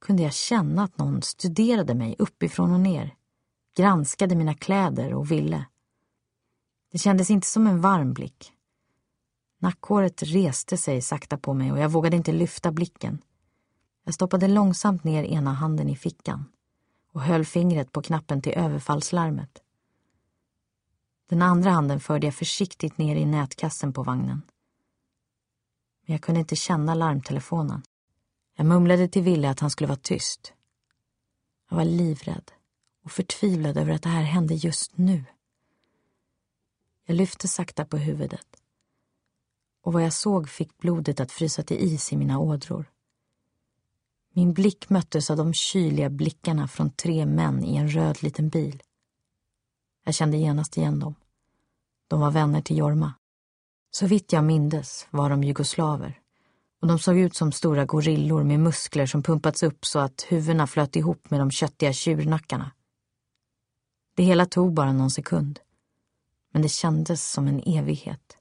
kunde 0.00 0.22
jag 0.22 0.32
känna 0.34 0.84
att 0.84 0.98
någon 0.98 1.22
studerade 1.22 1.94
mig 1.94 2.16
uppifrån 2.18 2.72
och 2.72 2.80
ner, 2.80 3.14
granskade 3.76 4.34
mina 4.34 4.54
kläder 4.54 5.14
och 5.14 5.30
ville. 5.30 5.64
Det 6.92 6.98
kändes 6.98 7.30
inte 7.30 7.46
som 7.46 7.66
en 7.66 7.80
varm 7.80 8.12
blick. 8.12 8.52
Nackhåret 9.58 10.22
reste 10.22 10.76
sig 10.76 11.02
sakta 11.02 11.38
på 11.38 11.54
mig 11.54 11.72
och 11.72 11.78
jag 11.78 11.88
vågade 11.88 12.16
inte 12.16 12.32
lyfta 12.32 12.72
blicken. 12.72 13.18
Jag 14.08 14.14
stoppade 14.14 14.48
långsamt 14.48 15.04
ner 15.04 15.24
ena 15.24 15.52
handen 15.52 15.88
i 15.88 15.96
fickan 15.96 16.44
och 17.12 17.22
höll 17.22 17.44
fingret 17.44 17.92
på 17.92 18.02
knappen 18.02 18.42
till 18.42 18.52
överfallslarmet. 18.52 19.62
Den 21.28 21.42
andra 21.42 21.70
handen 21.70 22.00
förde 22.00 22.26
jag 22.26 22.34
försiktigt 22.34 22.98
ner 22.98 23.16
i 23.16 23.26
nätkassen 23.26 23.92
på 23.92 24.02
vagnen. 24.02 24.42
Men 26.06 26.12
jag 26.12 26.22
kunde 26.22 26.40
inte 26.40 26.56
känna 26.56 26.94
larmtelefonen. 26.94 27.82
Jag 28.56 28.66
mumlade 28.66 29.08
till 29.08 29.22
Ville 29.22 29.50
att 29.50 29.60
han 29.60 29.70
skulle 29.70 29.88
vara 29.88 29.98
tyst. 30.02 30.52
Jag 31.70 31.76
var 31.76 31.84
livrädd 31.84 32.50
och 33.04 33.12
förtvivlad 33.12 33.76
över 33.76 33.92
att 33.92 34.02
det 34.02 34.08
här 34.08 34.22
hände 34.22 34.54
just 34.54 34.98
nu. 34.98 35.24
Jag 37.04 37.14
lyfte 37.14 37.48
sakta 37.48 37.84
på 37.84 37.96
huvudet 37.96 38.46
och 39.82 39.92
vad 39.92 40.04
jag 40.04 40.12
såg 40.12 40.48
fick 40.48 40.78
blodet 40.78 41.20
att 41.20 41.32
frysa 41.32 41.62
till 41.62 41.78
is 41.78 42.12
i 42.12 42.16
mina 42.16 42.38
ådror. 42.38 42.90
Min 44.34 44.52
blick 44.52 44.90
möttes 44.90 45.30
av 45.30 45.36
de 45.36 45.52
kyliga 45.52 46.10
blickarna 46.10 46.68
från 46.68 46.90
tre 46.90 47.26
män 47.26 47.64
i 47.64 47.76
en 47.76 47.88
röd 47.88 48.22
liten 48.22 48.48
bil. 48.48 48.82
Jag 50.04 50.14
kände 50.14 50.36
genast 50.36 50.76
igen 50.76 51.00
dem. 51.00 51.14
De 52.08 52.20
var 52.20 52.30
vänner 52.30 52.60
till 52.60 52.78
Jorma. 52.78 53.14
Så 53.90 54.06
vitt 54.06 54.32
jag 54.32 54.44
mindes 54.44 55.06
var 55.10 55.30
de 55.30 55.44
jugoslaver 55.44 56.20
och 56.80 56.88
de 56.88 56.98
såg 56.98 57.18
ut 57.18 57.36
som 57.36 57.52
stora 57.52 57.84
gorillor 57.84 58.42
med 58.44 58.60
muskler 58.60 59.06
som 59.06 59.22
pumpats 59.22 59.62
upp 59.62 59.86
så 59.86 59.98
att 59.98 60.26
huvudena 60.28 60.66
flöt 60.66 60.96
ihop 60.96 61.30
med 61.30 61.40
de 61.40 61.50
köttiga 61.50 61.92
tjurnackarna. 61.92 62.70
Det 64.16 64.22
hela 64.22 64.46
tog 64.46 64.74
bara 64.74 64.92
någon 64.92 65.10
sekund, 65.10 65.60
men 66.52 66.62
det 66.62 66.68
kändes 66.68 67.30
som 67.30 67.48
en 67.48 67.62
evighet. 67.66 68.36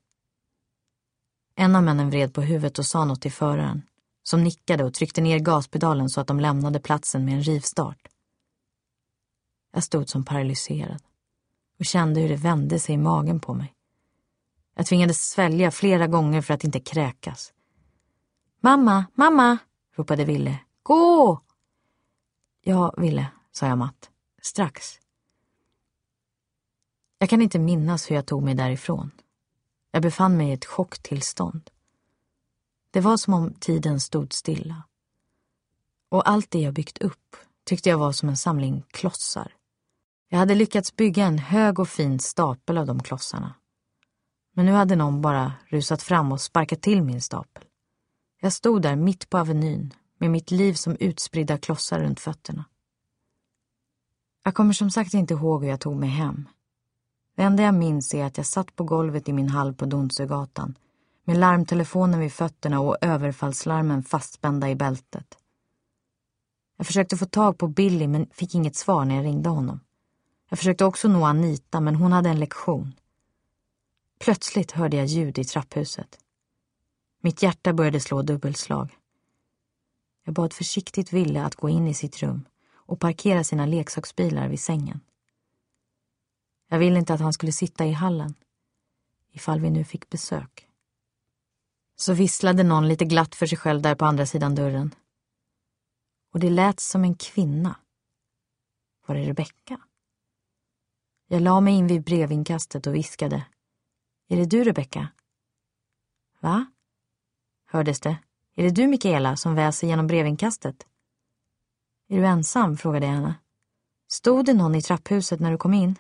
En 1.55 1.75
av 1.75 1.83
männen 1.83 2.09
vred 2.09 2.33
på 2.33 2.41
huvudet 2.41 2.79
och 2.79 2.85
sa 2.85 3.05
något 3.05 3.21
till 3.21 3.31
föraren, 3.31 3.81
som 4.27 4.43
nickade 4.43 4.83
och 4.83 4.93
tryckte 4.93 5.21
ner 5.21 5.39
gaspedalen 5.39 6.09
så 6.09 6.21
att 6.21 6.27
de 6.27 6.39
lämnade 6.39 6.79
platsen 6.79 7.25
med 7.25 7.33
en 7.33 7.43
rivstart. 7.43 8.07
Jag 9.73 9.83
stod 9.83 10.09
som 10.09 10.25
paralyserad 10.25 11.01
och 11.79 11.85
kände 11.85 12.19
hur 12.19 12.29
det 12.29 12.35
vände 12.35 12.79
sig 12.79 12.95
i 12.95 12.97
magen 12.97 13.39
på 13.39 13.53
mig. 13.53 13.73
Jag 14.75 14.85
tvingades 14.85 15.29
svälja 15.29 15.71
flera 15.71 16.07
gånger 16.07 16.41
för 16.41 16.53
att 16.53 16.63
inte 16.63 16.79
kräkas. 16.79 17.53
Mamma, 18.59 19.05
mamma, 19.13 19.57
ropade 19.95 20.25
Ville. 20.25 20.59
Gå! 20.83 21.41
Ja, 22.61 22.93
Ville, 22.97 23.27
sa 23.51 23.67
jag 23.67 23.77
matt. 23.77 24.09
Strax. 24.41 24.99
Jag 27.17 27.29
kan 27.29 27.41
inte 27.41 27.59
minnas 27.59 28.11
hur 28.11 28.15
jag 28.15 28.25
tog 28.25 28.43
mig 28.43 28.55
därifrån. 28.55 29.11
Jag 29.91 30.01
befann 30.01 30.37
mig 30.37 30.49
i 30.49 30.53
ett 30.53 30.65
chocktillstånd. 30.65 31.69
Det 32.91 33.01
var 33.01 33.17
som 33.17 33.33
om 33.33 33.53
tiden 33.53 33.99
stod 33.99 34.33
stilla. 34.33 34.83
Och 36.09 36.29
allt 36.29 36.51
det 36.51 36.59
jag 36.59 36.73
byggt 36.73 36.97
upp 36.97 37.35
tyckte 37.65 37.89
jag 37.89 37.97
var 37.97 38.11
som 38.11 38.29
en 38.29 38.37
samling 38.37 38.83
klossar. 38.91 39.53
Jag 40.29 40.37
hade 40.39 40.55
lyckats 40.55 40.95
bygga 40.95 41.25
en 41.25 41.37
hög 41.37 41.79
och 41.79 41.89
fin 41.89 42.19
stapel 42.19 42.77
av 42.77 42.85
de 42.85 43.03
klossarna. 43.03 43.55
Men 44.53 44.65
nu 44.65 44.71
hade 44.71 44.95
någon 44.95 45.21
bara 45.21 45.53
rusat 45.67 46.03
fram 46.03 46.31
och 46.31 46.41
sparkat 46.41 46.81
till 46.81 47.03
min 47.03 47.21
stapel. 47.21 47.63
Jag 48.41 48.53
stod 48.53 48.81
där 48.81 48.95
mitt 48.95 49.29
på 49.29 49.37
avenyn 49.37 49.93
med 50.17 50.31
mitt 50.31 50.51
liv 50.51 50.73
som 50.73 50.97
utspridda 50.99 51.57
klossar 51.57 51.99
runt 51.99 52.19
fötterna. 52.19 52.65
Jag 54.43 54.53
kommer 54.53 54.73
som 54.73 54.91
sagt 54.91 55.13
inte 55.13 55.33
ihåg 55.33 55.63
hur 55.63 55.69
jag 55.69 55.79
tog 55.79 55.95
mig 55.95 56.09
hem. 56.09 56.49
Det 57.35 57.43
enda 57.43 57.63
jag 57.63 57.75
minns 57.75 58.13
är 58.13 58.25
att 58.25 58.37
jag 58.37 58.45
satt 58.45 58.75
på 58.75 58.83
golvet 58.83 59.29
i 59.29 59.33
min 59.33 59.49
hall 59.49 59.73
på 59.73 59.85
Donsögatan 59.85 60.77
med 61.27 61.37
larmtelefonen 61.37 62.19
vid 62.19 62.33
fötterna 62.33 62.79
och 62.79 62.97
överfallslarmen 63.01 64.03
fastspända 64.03 64.69
i 64.69 64.75
bältet. 64.75 65.37
Jag 66.77 66.87
försökte 66.87 67.17
få 67.17 67.25
tag 67.25 67.57
på 67.57 67.67
Billy 67.67 68.07
men 68.07 68.29
fick 68.31 68.55
inget 68.55 68.75
svar 68.75 69.05
när 69.05 69.15
jag 69.15 69.25
ringde 69.25 69.49
honom. 69.49 69.79
Jag 70.49 70.59
försökte 70.59 70.85
också 70.85 71.07
nå 71.07 71.25
Anita 71.25 71.79
men 71.79 71.95
hon 71.95 72.11
hade 72.11 72.29
en 72.29 72.39
lektion. 72.39 72.93
Plötsligt 74.19 74.71
hörde 74.71 74.97
jag 74.97 75.05
ljud 75.05 75.39
i 75.39 75.43
trapphuset. 75.45 76.19
Mitt 77.21 77.43
hjärta 77.43 77.73
började 77.73 77.99
slå 77.99 78.21
dubbelslag. 78.21 78.97
Jag 80.23 80.33
bad 80.33 80.53
försiktigt 80.53 81.13
Ville 81.13 81.43
att 81.43 81.55
gå 81.55 81.69
in 81.69 81.87
i 81.87 81.93
sitt 81.93 82.23
rum 82.23 82.47
och 82.73 82.99
parkera 82.99 83.43
sina 83.43 83.65
leksaksbilar 83.65 84.47
vid 84.47 84.59
sängen. 84.59 84.99
Jag 86.69 86.79
ville 86.79 86.99
inte 86.99 87.13
att 87.13 87.21
han 87.21 87.33
skulle 87.33 87.51
sitta 87.51 87.85
i 87.85 87.91
hallen, 87.91 88.33
ifall 89.31 89.59
vi 89.59 89.69
nu 89.69 89.83
fick 89.83 90.09
besök. 90.09 90.66
Så 91.99 92.13
visslade 92.13 92.63
någon 92.63 92.87
lite 92.87 93.05
glatt 93.05 93.35
för 93.35 93.45
sig 93.45 93.57
själv 93.57 93.81
där 93.81 93.95
på 93.95 94.05
andra 94.05 94.25
sidan 94.25 94.55
dörren. 94.55 94.95
Och 96.33 96.39
det 96.39 96.49
lät 96.49 96.79
som 96.79 97.03
en 97.03 97.15
kvinna. 97.15 97.75
Var 99.05 99.15
det 99.15 99.21
Rebecka? 99.21 99.79
Jag 101.27 101.41
la 101.41 101.59
mig 101.59 101.73
in 101.73 101.87
vid 101.87 102.03
brevinkastet 102.03 102.87
och 102.87 102.95
viskade. 102.95 103.45
Är 104.29 104.37
det 104.37 104.45
du, 104.45 104.63
Rebecka? 104.63 105.07
Va? 106.39 106.65
Hördes 107.65 107.99
det. 107.99 108.17
Är 108.55 108.63
det 108.63 108.69
du, 108.69 108.87
Mikaela, 108.87 109.37
som 109.37 109.55
väser 109.55 109.87
genom 109.87 110.07
brevinkastet? 110.07 110.87
Är 112.09 112.17
du 112.17 112.25
ensam? 112.25 112.77
frågade 112.77 113.05
jag 113.05 113.13
henne. 113.13 113.35
Stod 114.09 114.45
det 114.45 114.53
någon 114.53 114.75
i 114.75 114.81
trapphuset 114.81 115.39
när 115.39 115.51
du 115.51 115.57
kom 115.57 115.73
in? 115.73 115.95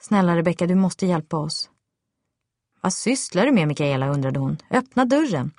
Snälla 0.00 0.36
Rebecka, 0.36 0.66
du 0.66 0.74
måste 0.74 1.06
hjälpa 1.06 1.36
oss. 1.36 1.70
Vad 2.80 2.92
sysslar 2.92 3.46
du 3.46 3.52
med, 3.52 3.68
Mikaela? 3.68 4.08
undrade 4.08 4.40
hon. 4.40 4.56
Öppna 4.70 5.04
dörren. 5.04 5.50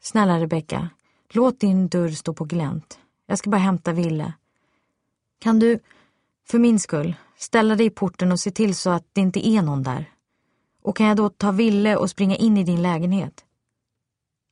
Snälla 0.00 0.40
Rebecka, 0.40 0.90
låt 1.28 1.60
din 1.60 1.88
dörr 1.88 2.08
stå 2.08 2.34
på 2.34 2.44
glänt. 2.44 2.98
Jag 3.26 3.38
ska 3.38 3.50
bara 3.50 3.56
hämta 3.56 3.92
Ville. 3.92 4.32
Kan 5.38 5.58
du, 5.58 5.78
för 6.48 6.58
min 6.58 6.80
skull, 6.80 7.14
ställa 7.36 7.76
dig 7.76 7.86
i 7.86 7.90
porten 7.90 8.32
och 8.32 8.40
se 8.40 8.50
till 8.50 8.74
så 8.74 8.90
att 8.90 9.04
det 9.12 9.20
inte 9.20 9.48
är 9.48 9.62
någon 9.62 9.82
där? 9.82 10.10
Och 10.82 10.96
kan 10.96 11.06
jag 11.06 11.16
då 11.16 11.28
ta 11.28 11.50
Ville 11.50 11.96
och 11.96 12.10
springa 12.10 12.36
in 12.36 12.56
i 12.56 12.64
din 12.64 12.82
lägenhet? 12.82 13.44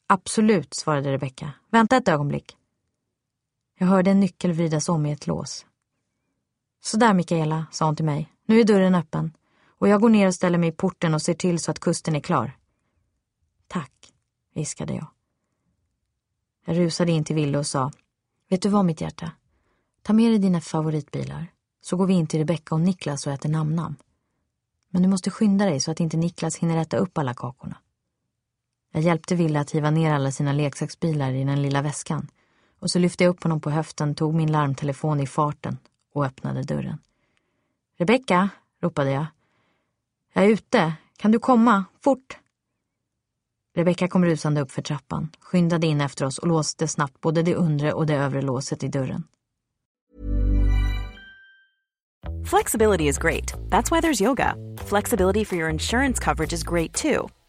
Absolut, 0.06 0.74
svarade 0.74 1.12
Rebecka. 1.12 1.52
Vänta 1.70 1.96
ett 1.96 2.08
ögonblick. 2.08 2.56
Jag 3.78 3.86
hörde 3.86 4.10
en 4.10 4.20
nyckel 4.20 4.52
vridas 4.52 4.88
om 4.88 5.06
i 5.06 5.12
ett 5.12 5.26
lås. 5.26 5.66
Sådär, 6.82 7.14
Mikaela, 7.14 7.66
sa 7.70 7.84
hon 7.84 7.96
till 7.96 8.04
mig. 8.04 8.32
Nu 8.46 8.60
är 8.60 8.64
dörren 8.64 8.94
öppen 8.94 9.32
och 9.85 9.88
jag 9.88 10.01
går 10.01 10.09
ner 10.09 10.27
och 10.27 10.35
ställer 10.35 10.59
mig 10.59 10.68
i 10.68 10.73
porten 10.73 11.14
och 11.14 11.23
ser 11.23 11.35
till 11.35 11.59
så 11.59 11.70
att 11.70 11.79
kusten 11.79 12.16
är 12.16 12.20
klar. 12.20 12.57
Tack, 13.66 13.92
viskade 14.55 14.94
jag. 14.94 15.07
Jag 16.66 16.79
rusade 16.79 17.12
in 17.12 17.25
till 17.25 17.37
Ville 17.37 17.59
och 17.59 17.66
sa, 17.66 17.92
vet 18.51 18.62
du 18.62 18.68
vad 18.68 18.85
mitt 18.85 19.01
hjärta? 19.01 19.33
Ta 20.03 20.12
med 20.12 20.31
dig 20.31 20.38
dina 20.38 20.61
favoritbilar, 20.61 21.47
så 21.81 21.97
går 21.97 22.07
vi 22.07 22.14
in 22.14 22.27
till 22.27 22.38
Rebecka 22.38 22.75
och 22.75 22.81
Niklas 22.81 23.27
och 23.27 23.33
äter 23.33 23.49
namnam. 23.49 23.97
Men 24.88 25.03
du 25.03 25.09
måste 25.09 25.31
skynda 25.31 25.64
dig 25.64 25.81
så 25.81 25.90
att 25.90 26.01
inte 26.01 26.16
Niklas 26.16 26.57
hinner 26.57 26.77
äta 26.77 26.97
upp 26.97 27.18
alla 27.18 27.35
kakorna. 27.35 27.77
Jag 28.92 29.03
hjälpte 29.03 29.35
Ville 29.35 29.61
att 29.61 29.70
hiva 29.70 29.90
ner 29.90 30.12
alla 30.12 30.33
sina 30.33 30.53
leksaksbilar 30.53 31.33
i 31.33 31.44
den 31.44 31.62
lilla 31.62 31.83
väskan 31.83 32.29
och 32.79 32.90
så 32.90 32.99
lyfte 32.99 33.25
jag 33.25 33.31
upp 33.31 33.42
honom 33.42 33.61
på 33.61 33.70
höften, 33.70 34.14
tog 34.14 34.35
min 34.35 34.53
larmtelefon 34.53 35.20
i 35.20 35.27
farten 35.27 35.79
och 36.12 36.25
öppnade 36.25 36.62
dörren. 36.62 36.99
Rebecka, 37.99 38.49
ropade 38.81 39.11
jag. 39.11 39.27
Jag 40.37 40.44
är 40.44 40.49
ute. 40.49 40.92
Kan 41.18 41.33
du 41.33 41.38
komma? 41.38 41.85
Fort! 42.05 42.38
Rebecka 43.77 44.09
kom 44.09 44.25
rusande 44.25 44.61
upp 44.61 44.70
för 44.70 44.83
trappan, 44.83 45.31
skyndade 45.40 45.87
in 45.87 46.01
efter 46.01 46.25
oss 46.27 46.38
och 46.38 46.49
låste 46.49 46.88
snabbt 46.88 47.20
både 47.20 47.42
det 47.42 47.55
undre 47.55 47.92
och 47.92 48.07
det 48.07 48.14
övre 48.14 48.42
låset 48.42 48.83
i 48.85 48.88
dörren. 48.88 49.25
Flexibility 52.51 53.09
is 53.09 53.18
great. 53.18 53.55
That's 53.70 53.90
why 53.90 54.01
there's 54.01 54.23
yoga. 54.23 54.55
Flexibility 54.87 55.44
for 55.44 55.59
your 55.59 55.70
insurance 55.70 56.25
coverage 56.25 56.53
is 56.53 56.62
great 56.64 56.94
too. 56.94 57.29